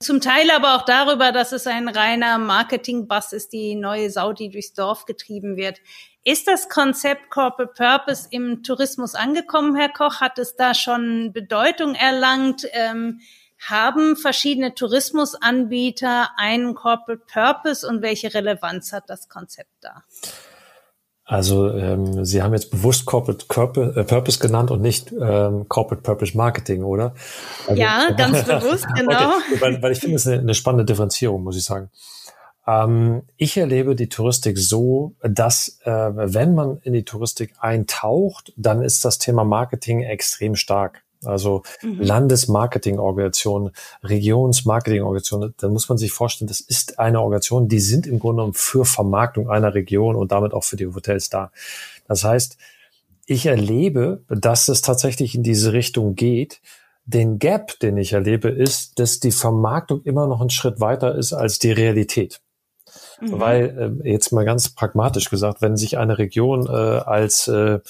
[0.00, 4.50] zum Teil aber auch darüber, dass es ein reiner Marketing-Bass ist, die neue Sau, die
[4.50, 5.80] durchs Dorf getrieben wird.
[6.24, 10.20] Ist das Konzept Corporate Purpose im Tourismus angekommen, Herr Koch?
[10.20, 12.66] Hat es da schon Bedeutung erlangt?
[12.72, 13.20] Ähm,
[13.58, 20.04] haben verschiedene Tourismusanbieter einen Corporate Purpose und welche Relevanz hat das Konzept da?
[21.28, 23.44] Also ähm, Sie haben jetzt bewusst Corporate
[24.00, 27.14] äh, Purpose genannt und nicht ähm, Corporate Purpose Marketing, oder?
[27.66, 29.30] Also, ja, ganz bewusst, genau.
[29.30, 31.90] Okay, weil, weil ich finde, es eine, eine spannende Differenzierung, muss ich sagen.
[32.64, 38.82] Ähm, ich erlebe die Touristik so, dass äh, wenn man in die Touristik eintaucht, dann
[38.82, 42.00] ist das Thema Marketing extrem stark also mhm.
[42.00, 48.40] Landesmarketingorganisationen, Regionsmarketingorganisationen, dann muss man sich vorstellen, das ist eine Organisation, die sind im Grunde
[48.40, 51.50] genommen für Vermarktung einer Region und damit auch für die Hotels da.
[52.06, 52.56] Das heißt,
[53.26, 56.60] ich erlebe, dass es tatsächlich in diese Richtung geht.
[57.04, 61.32] Den Gap, den ich erlebe, ist, dass die Vermarktung immer noch einen Schritt weiter ist
[61.32, 62.40] als die Realität.
[63.20, 63.40] Mhm.
[63.40, 67.80] Weil, äh, jetzt mal ganz pragmatisch gesagt, wenn sich eine Region äh, als äh,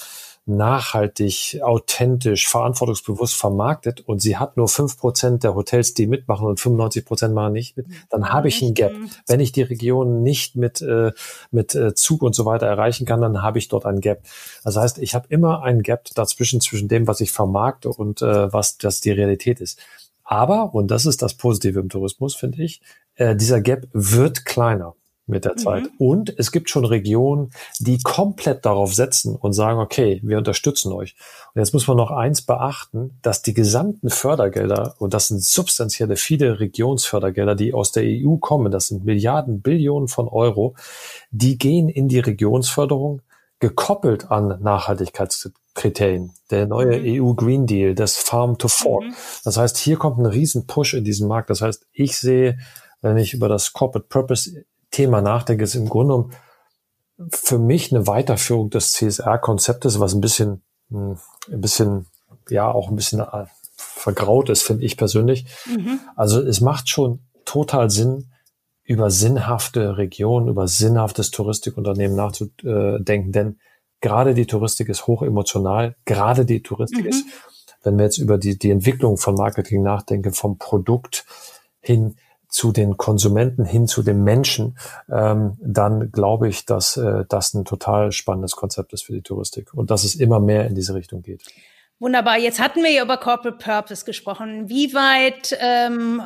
[0.47, 6.59] nachhaltig, authentisch, verantwortungsbewusst vermarktet und sie hat nur fünf Prozent der Hotels, die mitmachen und
[6.59, 8.93] 95 Prozent machen nicht mit, dann habe ich ein Gap.
[9.27, 11.11] Wenn ich die Region nicht mit, äh,
[11.51, 14.23] mit äh, Zug und so weiter erreichen kann, dann habe ich dort ein Gap.
[14.63, 18.51] Das heißt, ich habe immer ein Gap dazwischen, zwischen dem, was ich vermarkte und äh,
[18.51, 19.79] was das die Realität ist.
[20.23, 22.81] Aber, und das ist das Positive im Tourismus, finde ich,
[23.15, 24.95] äh, dieser Gap wird kleiner
[25.27, 25.83] mit der Zeit.
[25.83, 25.89] Mhm.
[25.97, 31.15] Und es gibt schon Regionen, die komplett darauf setzen und sagen, okay, wir unterstützen euch.
[31.53, 36.15] Und jetzt muss man noch eins beachten, dass die gesamten Fördergelder, und das sind substanzielle
[36.15, 40.75] viele Regionsfördergelder, die aus der EU kommen, das sind Milliarden, Billionen von Euro,
[41.31, 43.21] die gehen in die Regionsförderung
[43.59, 46.31] gekoppelt an Nachhaltigkeitskriterien.
[46.51, 47.23] Der neue mhm.
[47.23, 49.03] EU Green Deal, das Farm to Fork.
[49.03, 49.13] Mhm.
[49.43, 51.49] Das heißt, hier kommt ein riesen Push in diesen Markt.
[51.49, 52.57] Das heißt, ich sehe,
[53.01, 56.33] wenn ich über das Corporate Purpose Thema nachdenke, ist im Grunde genommen
[57.31, 61.17] für mich eine Weiterführung des CSR-Konzeptes, was ein bisschen, hm,
[61.51, 62.07] ein bisschen,
[62.49, 65.45] ja, auch ein bisschen äh, vergraut ist, finde ich persönlich.
[65.65, 65.99] Mhm.
[66.15, 68.29] Also es macht schon total Sinn,
[68.83, 73.59] über sinnhafte Regionen, über sinnhaftes Touristikunternehmen nachzudenken, denn
[73.99, 77.09] gerade die Touristik ist hoch emotional, gerade die Touristik mhm.
[77.09, 77.25] ist,
[77.83, 81.25] wenn wir jetzt über die, die Entwicklung von Marketing nachdenken, vom Produkt
[81.81, 82.15] hin
[82.49, 84.77] zu den Konsumenten hin zu den Menschen,
[85.11, 89.73] ähm, dann glaube ich, dass äh, das ein total spannendes Konzept ist für die Touristik
[89.73, 91.43] und dass es immer mehr in diese Richtung geht.
[91.99, 92.37] Wunderbar.
[92.37, 94.69] Jetzt hatten wir ja über Corporate Purpose gesprochen.
[94.69, 96.21] Wie weit ähm,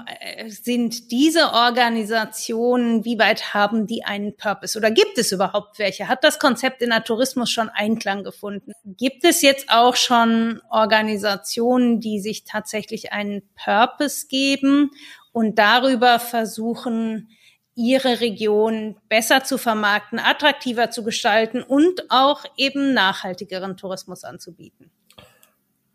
[0.47, 4.77] sind diese Organisationen, wie weit haben die einen Purpose?
[4.77, 6.09] Oder gibt es überhaupt welche?
[6.09, 8.73] Hat das Konzept in der Tourismus schon Einklang gefunden?
[8.83, 14.91] Gibt es jetzt auch schon Organisationen, die sich tatsächlich einen Purpose geben?
[15.31, 17.29] Und darüber versuchen,
[17.75, 24.91] ihre Region besser zu vermarkten, attraktiver zu gestalten und auch eben nachhaltigeren Tourismus anzubieten?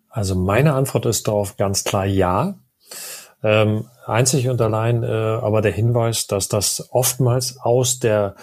[0.09, 2.59] Also meine Antwort ist darauf ganz klar ja.
[3.43, 8.35] Ähm, einzig und allein äh, aber der Hinweis, dass das oftmals aus der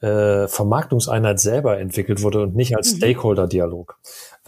[0.00, 2.96] äh, Vermarktungseinheit selber entwickelt wurde und nicht als mhm.
[2.98, 3.98] Stakeholder-Dialog.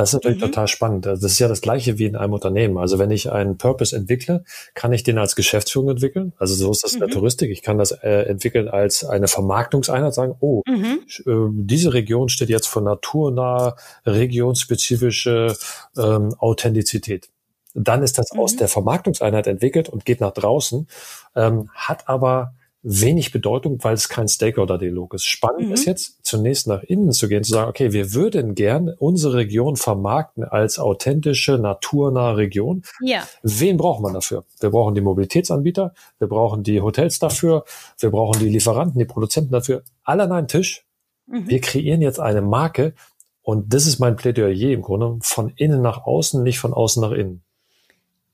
[0.00, 0.46] Das ist natürlich mhm.
[0.46, 1.04] total spannend.
[1.04, 2.78] Das ist ja das Gleiche wie in einem Unternehmen.
[2.78, 6.32] Also wenn ich einen Purpose entwickle, kann ich den als Geschäftsführung entwickeln.
[6.38, 6.96] Also so ist das mhm.
[6.96, 7.20] in der mhm.
[7.20, 7.50] Touristik.
[7.50, 11.00] Ich kann das äh, entwickeln als eine Vermarktungseinheit, sagen, oh, mhm.
[11.26, 13.74] äh, diese Region steht jetzt für naturnahe,
[14.06, 15.54] regionspezifische
[15.98, 17.28] ähm, Authentizität.
[17.74, 18.58] Dann ist das aus mhm.
[18.58, 20.88] der Vermarktungseinheit entwickelt und geht nach draußen,
[21.36, 25.24] ähm, hat aber wenig Bedeutung, weil es kein Stakeholder-Dialog ist.
[25.24, 25.74] Spannend mhm.
[25.74, 29.76] ist jetzt, zunächst nach innen zu gehen, zu sagen, okay, wir würden gern unsere Region
[29.76, 32.82] vermarkten als authentische, naturnahe Region.
[33.02, 33.22] Ja.
[33.42, 34.44] Wen braucht man dafür?
[34.60, 37.64] Wir brauchen die Mobilitätsanbieter, wir brauchen die Hotels dafür,
[37.98, 39.82] wir brauchen die Lieferanten, die Produzenten dafür.
[40.02, 40.86] Alle an einen Tisch.
[41.26, 41.48] Mhm.
[41.48, 42.94] Wir kreieren jetzt eine Marke
[43.42, 47.12] und das ist mein Plädoyer im Grunde, von innen nach außen, nicht von außen nach
[47.12, 47.42] innen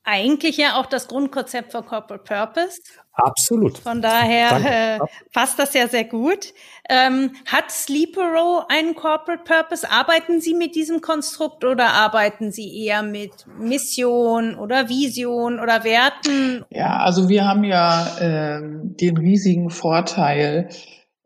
[0.07, 2.79] eigentlich ja auch das Grundkonzept von Corporate Purpose.
[3.11, 3.79] Absolut.
[3.79, 4.99] Von daher äh,
[5.33, 6.53] passt das ja sehr gut.
[6.87, 9.89] Ähm, hat Sleepero einen Corporate Purpose?
[9.91, 16.63] Arbeiten Sie mit diesem Konstrukt oder arbeiten Sie eher mit Mission oder Vision oder Werten?
[16.69, 20.69] Ja, also wir haben ja äh, den riesigen Vorteil,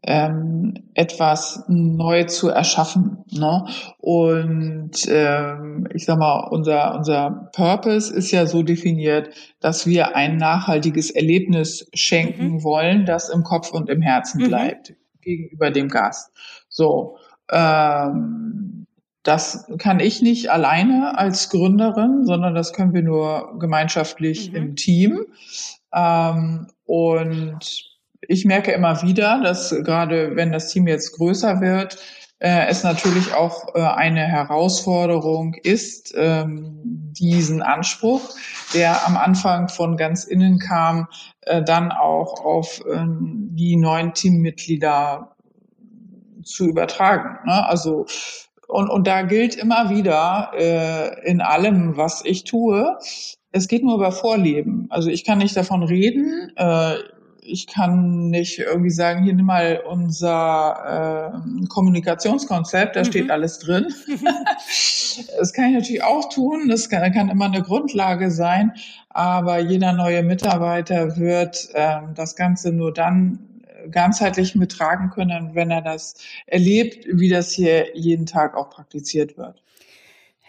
[0.04, 3.24] ähm, etwas neu zu erschaffen.
[3.32, 3.66] Ne?
[3.99, 9.30] Und ähm, ich sag mal, unser, unser Purpose ist ja so definiert,
[9.60, 12.64] dass wir ein nachhaltiges Erlebnis schenken mhm.
[12.64, 14.47] wollen, das im Kopf und im Herzen mhm.
[14.47, 16.32] bleibt gegenüber dem Gast.
[16.68, 17.18] So,
[17.52, 18.88] ähm,
[19.24, 24.56] das kann ich nicht alleine als Gründerin, sondern das können wir nur gemeinschaftlich mhm.
[24.56, 25.26] im Team.
[25.93, 27.91] Ähm, und
[28.32, 31.98] ich merke immer wieder, dass gerade wenn das Team jetzt größer wird,
[32.40, 36.80] äh, es natürlich auch äh, eine Herausforderung ist, ähm,
[37.12, 38.22] diesen Anspruch,
[38.74, 41.08] der am Anfang von ganz innen kam,
[41.42, 45.36] äh, dann auch auf ähm, die neuen Teammitglieder
[46.44, 47.38] zu übertragen.
[47.46, 47.68] Ne?
[47.68, 48.06] Also
[48.68, 52.98] und, und da gilt immer wieder äh, in allem, was ich tue,
[53.52, 54.88] es geht nur über Vorleben.
[54.90, 56.54] Also ich kann nicht davon reden.
[56.56, 56.96] Äh,
[57.44, 63.06] ich kann nicht irgendwie sagen, hier nimm mal unser äh, Kommunikationskonzept, da mhm.
[63.06, 63.94] steht alles drin.
[65.38, 68.74] das kann ich natürlich auch tun, das kann, kann immer eine Grundlage sein,
[69.10, 73.39] aber jeder neue Mitarbeiter wird äh, das Ganze nur dann
[73.89, 76.16] ganzheitlich mittragen können, wenn er das
[76.46, 79.62] erlebt, wie das hier jeden Tag auch praktiziert wird.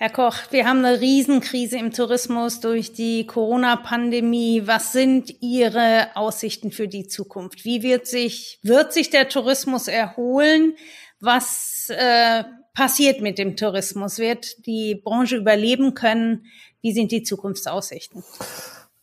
[0.03, 4.65] Herr Koch, wir haben eine Riesenkrise im Tourismus durch die Corona-Pandemie.
[4.67, 7.65] Was sind Ihre Aussichten für die Zukunft?
[7.65, 10.75] Wie wird sich, wird sich der Tourismus erholen?
[11.21, 12.43] Was äh,
[12.75, 14.19] passiert mit dem Tourismus?
[14.19, 16.47] Wird die Branche überleben können?
[16.81, 18.25] Wie sind die Zukunftsaussichten?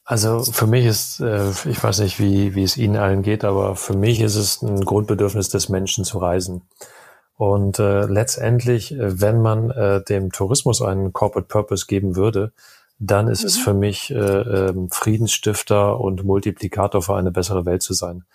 [0.03, 3.77] Also für mich ist, äh, ich weiß nicht, wie, wie es Ihnen allen geht, aber
[3.77, 6.63] für mich ist es ein Grundbedürfnis des Menschen zu reisen.
[7.39, 12.51] Und äh, letztendlich, äh, wenn man äh, dem Tourismus einen Corporate Purpose geben würde,
[12.97, 13.47] dann ist mhm.
[13.47, 18.25] es für mich äh, äh, Friedensstifter und Multiplikator für eine bessere Welt zu sein.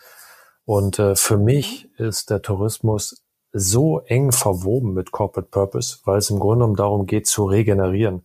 [0.65, 2.07] Und äh, für mich mhm.
[2.07, 7.05] ist der Tourismus so eng verwoben mit Corporate Purpose, weil es im Grunde genommen darum
[7.05, 8.23] geht, zu regenerieren.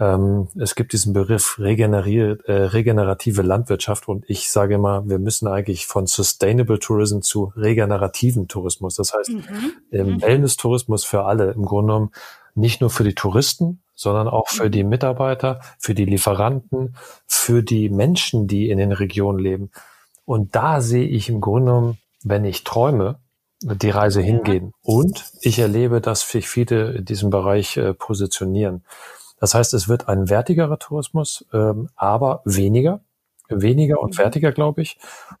[0.00, 5.48] Ähm, es gibt diesen Begriff regenerier, äh, regenerative Landwirtschaft und ich sage immer, wir müssen
[5.48, 8.94] eigentlich von Sustainable Tourism zu regenerativen Tourismus.
[8.94, 9.72] Das heißt, mhm.
[9.90, 10.22] im mhm.
[10.22, 12.10] Wellness-Tourismus für alle, im Grunde genommen
[12.54, 16.94] nicht nur für die Touristen, sondern auch für die Mitarbeiter, für die Lieferanten,
[17.26, 19.70] für die Menschen, die in den Regionen leben.
[20.24, 23.18] Und da sehe ich im Grunde genommen, wenn ich träume,
[23.62, 24.72] die Reise hingehen.
[24.82, 28.84] Und ich erlebe, dass sich viele in diesem Bereich äh, positionieren.
[29.40, 33.00] Das heißt, es wird ein wertigerer Tourismus, ähm, aber weniger,
[33.48, 34.18] weniger und mhm.
[34.18, 34.98] wertiger, glaube ich.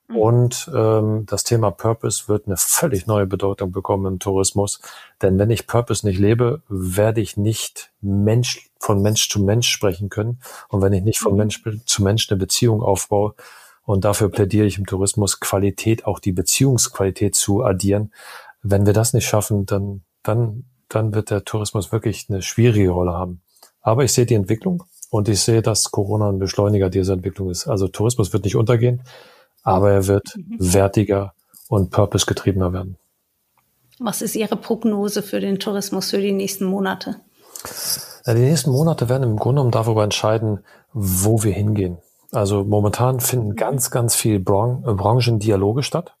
[0.08, 0.16] Mhm.
[0.16, 4.80] Und ähm, das Thema Purpose wird eine völlig neue Bedeutung bekommen im Tourismus.
[5.22, 10.08] Denn wenn ich Purpose nicht lebe, werde ich nicht Mensch von Mensch zu Mensch sprechen
[10.08, 10.40] können.
[10.68, 11.38] Und wenn ich nicht von mhm.
[11.38, 13.34] Mensch zu Mensch eine Beziehung aufbaue,
[13.88, 18.12] und dafür plädiere ich im Tourismus, Qualität, auch die Beziehungsqualität zu addieren.
[18.60, 23.14] Wenn wir das nicht schaffen, dann, dann, dann wird der Tourismus wirklich eine schwierige Rolle
[23.14, 23.40] haben.
[23.88, 27.66] Aber ich sehe die Entwicklung und ich sehe, dass Corona ein Beschleuniger dieser Entwicklung ist.
[27.66, 29.02] Also Tourismus wird nicht untergehen,
[29.62, 30.74] aber er wird mhm.
[30.74, 31.32] wertiger
[31.68, 32.98] und purpose-getriebener werden.
[33.98, 37.16] Was ist Ihre Prognose für den Tourismus für die nächsten Monate?
[38.26, 40.60] Ja, die nächsten Monate werden im Grunde genommen darüber entscheiden,
[40.92, 41.96] wo wir hingehen.
[42.30, 46.14] Also momentan finden ganz, ganz viele Bran Branchendialoge statt.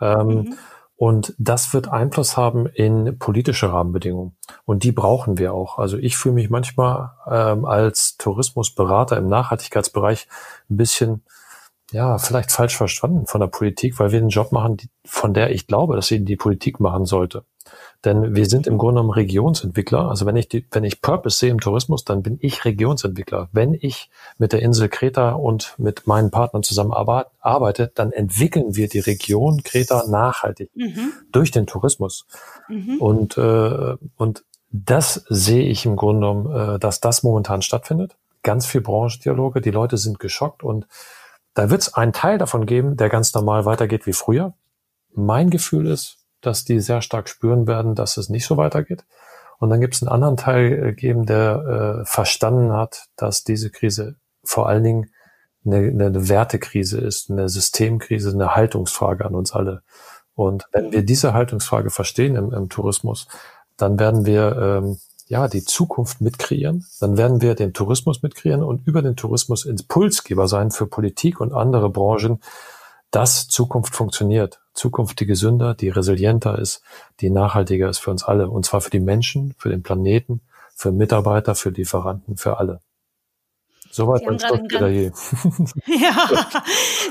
[0.00, 0.54] Ähm, mhm.
[1.02, 4.36] Und das wird Einfluss haben in politische Rahmenbedingungen.
[4.64, 5.80] Und die brauchen wir auch.
[5.80, 10.28] Also ich fühle mich manchmal ähm, als Tourismusberater im Nachhaltigkeitsbereich
[10.70, 11.24] ein bisschen,
[11.90, 15.50] ja, vielleicht falsch verstanden von der Politik, weil wir einen Job machen, die, von der
[15.50, 17.44] ich glaube, dass sie die Politik machen sollte.
[18.04, 20.08] Denn wir sind im Grunde genommen Regionsentwickler.
[20.08, 23.48] Also wenn ich die, wenn ich Purpose sehe im Tourismus, dann bin ich Regionsentwickler.
[23.52, 28.88] Wenn ich mit der Insel Kreta und mit meinen Partnern zusammen arbeite, dann entwickeln wir
[28.88, 31.12] die Region Kreta nachhaltig mhm.
[31.30, 32.26] durch den Tourismus.
[32.68, 32.98] Mhm.
[32.98, 38.16] Und, äh, und das sehe ich im Grunde genommen, äh, dass das momentan stattfindet.
[38.42, 40.88] Ganz viel Branchendialoge, die Leute sind geschockt und
[41.54, 44.54] da wird es einen Teil davon geben, der ganz normal weitergeht wie früher.
[45.14, 49.04] Mein Gefühl ist, dass die sehr stark spüren werden, dass es nicht so weitergeht.
[49.58, 53.70] Und dann gibt es einen anderen Teil äh, geben, der äh, verstanden hat, dass diese
[53.70, 55.10] Krise vor allen Dingen
[55.64, 59.82] eine, eine Wertekrise ist, eine Systemkrise, eine Haltungsfrage an uns alle.
[60.34, 63.28] Und wenn wir diese Haltungsfrage verstehen im, im Tourismus,
[63.76, 68.86] dann werden wir ähm, ja die Zukunft mitkreieren, dann werden wir den Tourismus mitkreieren und
[68.86, 72.42] über den Tourismus Impulsgeber sein für Politik und andere Branchen,
[73.10, 74.61] dass Zukunft funktioniert.
[74.74, 76.82] Zukunft, die gesünder, die resilienter ist,
[77.20, 78.48] die nachhaltiger ist für uns alle.
[78.48, 80.40] Und zwar für die Menschen, für den Planeten,
[80.74, 82.80] für Mitarbeiter, für Lieferanten, für alle.
[83.90, 85.12] Soweit mein Schlussplädoyer.
[85.86, 86.62] ja,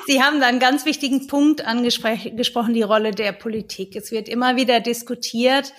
[0.08, 3.96] Sie haben da einen ganz wichtigen Punkt angesprochen, die Rolle der Politik.
[3.96, 5.74] Es wird immer wieder diskutiert,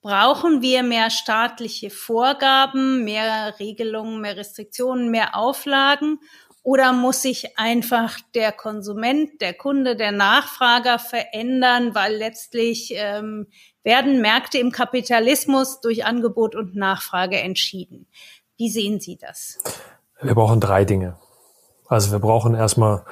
[0.00, 6.18] brauchen wir mehr staatliche Vorgaben, mehr Regelungen, mehr Restriktionen, mehr Auflagen?
[6.64, 13.48] Oder muss sich einfach der Konsument, der Kunde, der Nachfrager verändern, weil letztlich ähm,
[13.82, 18.06] werden Märkte im Kapitalismus durch Angebot und Nachfrage entschieden.
[18.56, 19.58] Wie sehen Sie das?
[20.20, 21.16] Wir brauchen drei Dinge.
[21.88, 23.04] Also wir brauchen erstmal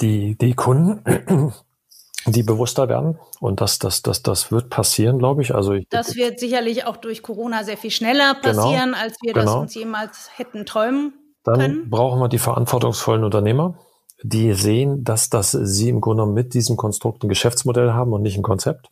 [0.00, 1.52] die, die Kunden,
[2.26, 3.18] die bewusster werden.
[3.40, 5.54] Und das, das, das, das wird passieren, glaube ich.
[5.54, 9.18] Also ich, das wird sicherlich auch durch Corona sehr viel schneller genau, passieren, genau, als
[9.20, 9.44] wir genau.
[9.44, 11.12] das uns jemals hätten träumen
[11.44, 11.90] Dann können.
[11.90, 13.74] brauchen wir die verantwortungsvollen Unternehmer,
[14.22, 18.36] die sehen, dass, dass sie im Grunde mit diesem Konstrukt ein Geschäftsmodell haben und nicht
[18.36, 18.88] ein Konzept.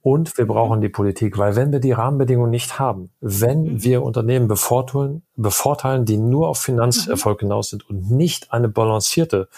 [0.00, 3.82] Und wir brauchen die Politik, weil wenn wir die Rahmenbedingungen nicht haben, wenn mhm.
[3.82, 7.46] wir Unternehmen bevorteilen, bevorteilen, die nur auf Finanzerfolg mhm.
[7.46, 9.48] hinaus sind und nicht eine balancierte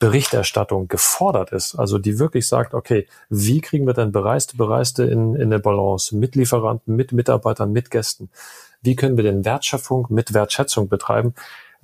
[0.00, 5.36] Berichterstattung gefordert ist, also die wirklich sagt, okay, wie kriegen wir denn Bereiste, Bereiste in,
[5.36, 8.30] in eine Balance mit Lieferanten, mit Mitarbeitern, mit Gästen?
[8.82, 11.34] Wie können wir denn Wertschöpfung mit Wertschätzung betreiben?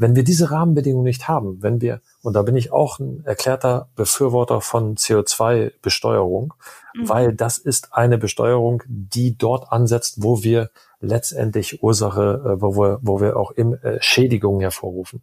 [0.00, 3.90] Wenn wir diese Rahmenbedingungen nicht haben, wenn wir, und da bin ich auch ein erklärter
[3.96, 6.54] Befürworter von CO2-Besteuerung,
[6.94, 7.08] mhm.
[7.08, 10.70] weil das ist eine Besteuerung, die dort ansetzt, wo wir
[11.00, 15.20] letztendlich Ursache, äh, wo wir, wo wir auch im äh, Schädigungen hervorrufen.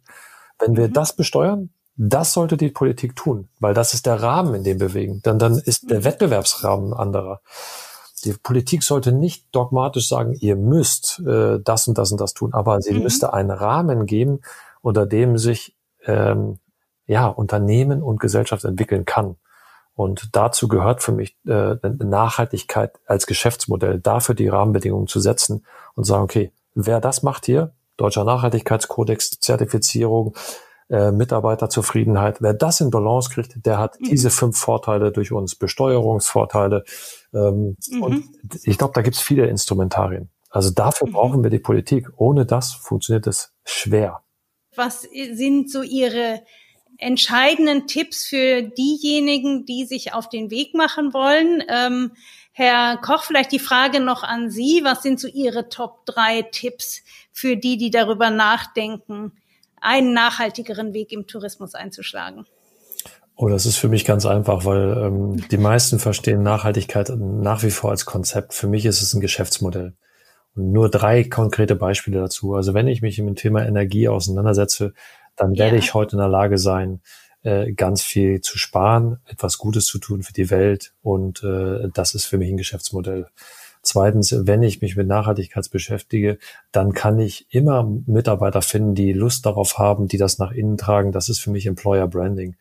[0.60, 0.92] Wenn wir mhm.
[0.92, 4.86] das besteuern, das sollte die Politik tun, weil das ist der Rahmen, in dem wir
[4.86, 5.18] bewegen.
[5.24, 6.04] Dann, dann ist der mhm.
[6.04, 7.40] Wettbewerbsrahmen anderer.
[8.24, 12.54] Die Politik sollte nicht dogmatisch sagen, ihr müsst äh, das und das und das tun,
[12.54, 13.02] aber sie mhm.
[13.02, 14.40] müsste einen Rahmen geben,
[14.80, 16.58] unter dem sich ähm,
[17.06, 19.36] ja Unternehmen und Gesellschaft entwickeln kann.
[19.94, 26.04] Und dazu gehört für mich äh, Nachhaltigkeit als Geschäftsmodell, dafür die Rahmenbedingungen zu setzen und
[26.04, 30.36] sagen, okay, wer das macht hier, deutscher Nachhaltigkeitskodex, Zertifizierung,
[30.88, 34.04] äh, Mitarbeiterzufriedenheit, wer das in Balance kriegt, der hat mhm.
[34.04, 36.84] diese fünf Vorteile durch uns, Besteuerungsvorteile.
[37.34, 38.02] Ähm, mhm.
[38.02, 38.24] Und
[38.62, 40.30] ich glaube, da gibt es viele Instrumentarien.
[40.48, 41.12] Also dafür mhm.
[41.12, 42.08] brauchen wir die Politik.
[42.16, 44.22] Ohne das funktioniert es schwer.
[44.78, 46.42] Was sind so Ihre
[46.98, 51.62] entscheidenden Tipps für diejenigen, die sich auf den Weg machen wollen?
[51.68, 52.12] Ähm,
[52.52, 54.82] Herr Koch, vielleicht die Frage noch an Sie.
[54.84, 57.02] Was sind so Ihre Top drei Tipps
[57.32, 59.32] für die, die darüber nachdenken,
[59.80, 62.46] einen nachhaltigeren Weg im Tourismus einzuschlagen?
[63.34, 67.70] Oh, das ist für mich ganz einfach, weil ähm, die meisten verstehen Nachhaltigkeit nach wie
[67.70, 68.54] vor als Konzept.
[68.54, 69.94] Für mich ist es ein Geschäftsmodell.
[70.58, 72.54] Nur drei konkrete Beispiele dazu.
[72.54, 74.92] Also wenn ich mich mit dem Thema Energie auseinandersetze,
[75.36, 75.82] dann werde ja.
[75.82, 77.00] ich heute in der Lage sein,
[77.42, 80.92] äh, ganz viel zu sparen, etwas Gutes zu tun für die Welt.
[81.02, 83.28] Und äh, das ist für mich ein Geschäftsmodell.
[83.82, 86.38] Zweitens, wenn ich mich mit Nachhaltigkeit beschäftige,
[86.72, 91.12] dann kann ich immer Mitarbeiter finden, die Lust darauf haben, die das nach innen tragen.
[91.12, 92.56] Das ist für mich Employer Branding.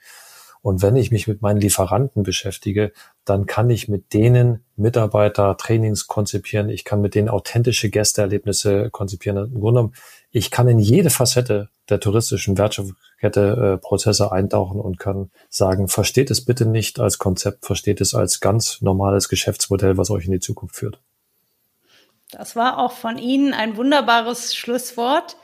[0.62, 2.92] Und wenn ich mich mit meinen Lieferanten beschäftige,
[3.26, 6.70] dann kann ich mit denen Mitarbeiter Trainings konzipieren.
[6.70, 9.38] Ich kann mit denen authentische Gästeerlebnisse konzipieren.
[9.38, 9.94] Im Grunde genommen,
[10.32, 16.32] ich kann in jede Facette der touristischen Wertschöpfungskette äh, Prozesse eintauchen und kann sagen, versteht
[16.32, 20.40] es bitte nicht als Konzept, versteht es als ganz normales Geschäftsmodell, was euch in die
[20.40, 21.00] Zukunft führt.
[22.32, 25.38] Das war auch von Ihnen ein wunderbares Schlusswort.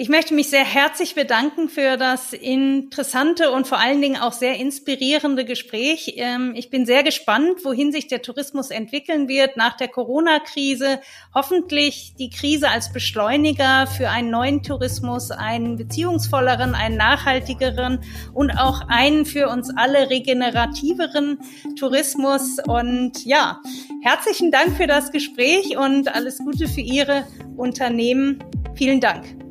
[0.00, 4.54] Ich möchte mich sehr herzlich bedanken für das interessante und vor allen Dingen auch sehr
[4.54, 6.14] inspirierende Gespräch.
[6.18, 11.00] Ähm, ich bin sehr gespannt, wohin sich der Tourismus entwickeln wird nach der Corona-Krise.
[11.34, 17.98] Hoffentlich die Krise als Beschleuniger für einen neuen Tourismus, einen beziehungsvolleren, einen nachhaltigeren
[18.32, 21.40] und auch einen für uns alle regenerativeren
[21.76, 22.58] Tourismus.
[22.64, 23.60] Und ja,
[24.04, 27.26] herzlichen dank für das Gespräch und alles Gute für Ihre
[27.56, 28.38] Unternehmen.
[28.76, 29.47] Vielen Dank.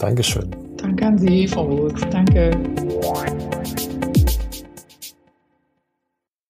[0.00, 0.48] Dankeschön.
[0.78, 2.06] Danke an Sie, Frau Roth.
[2.10, 2.50] Danke.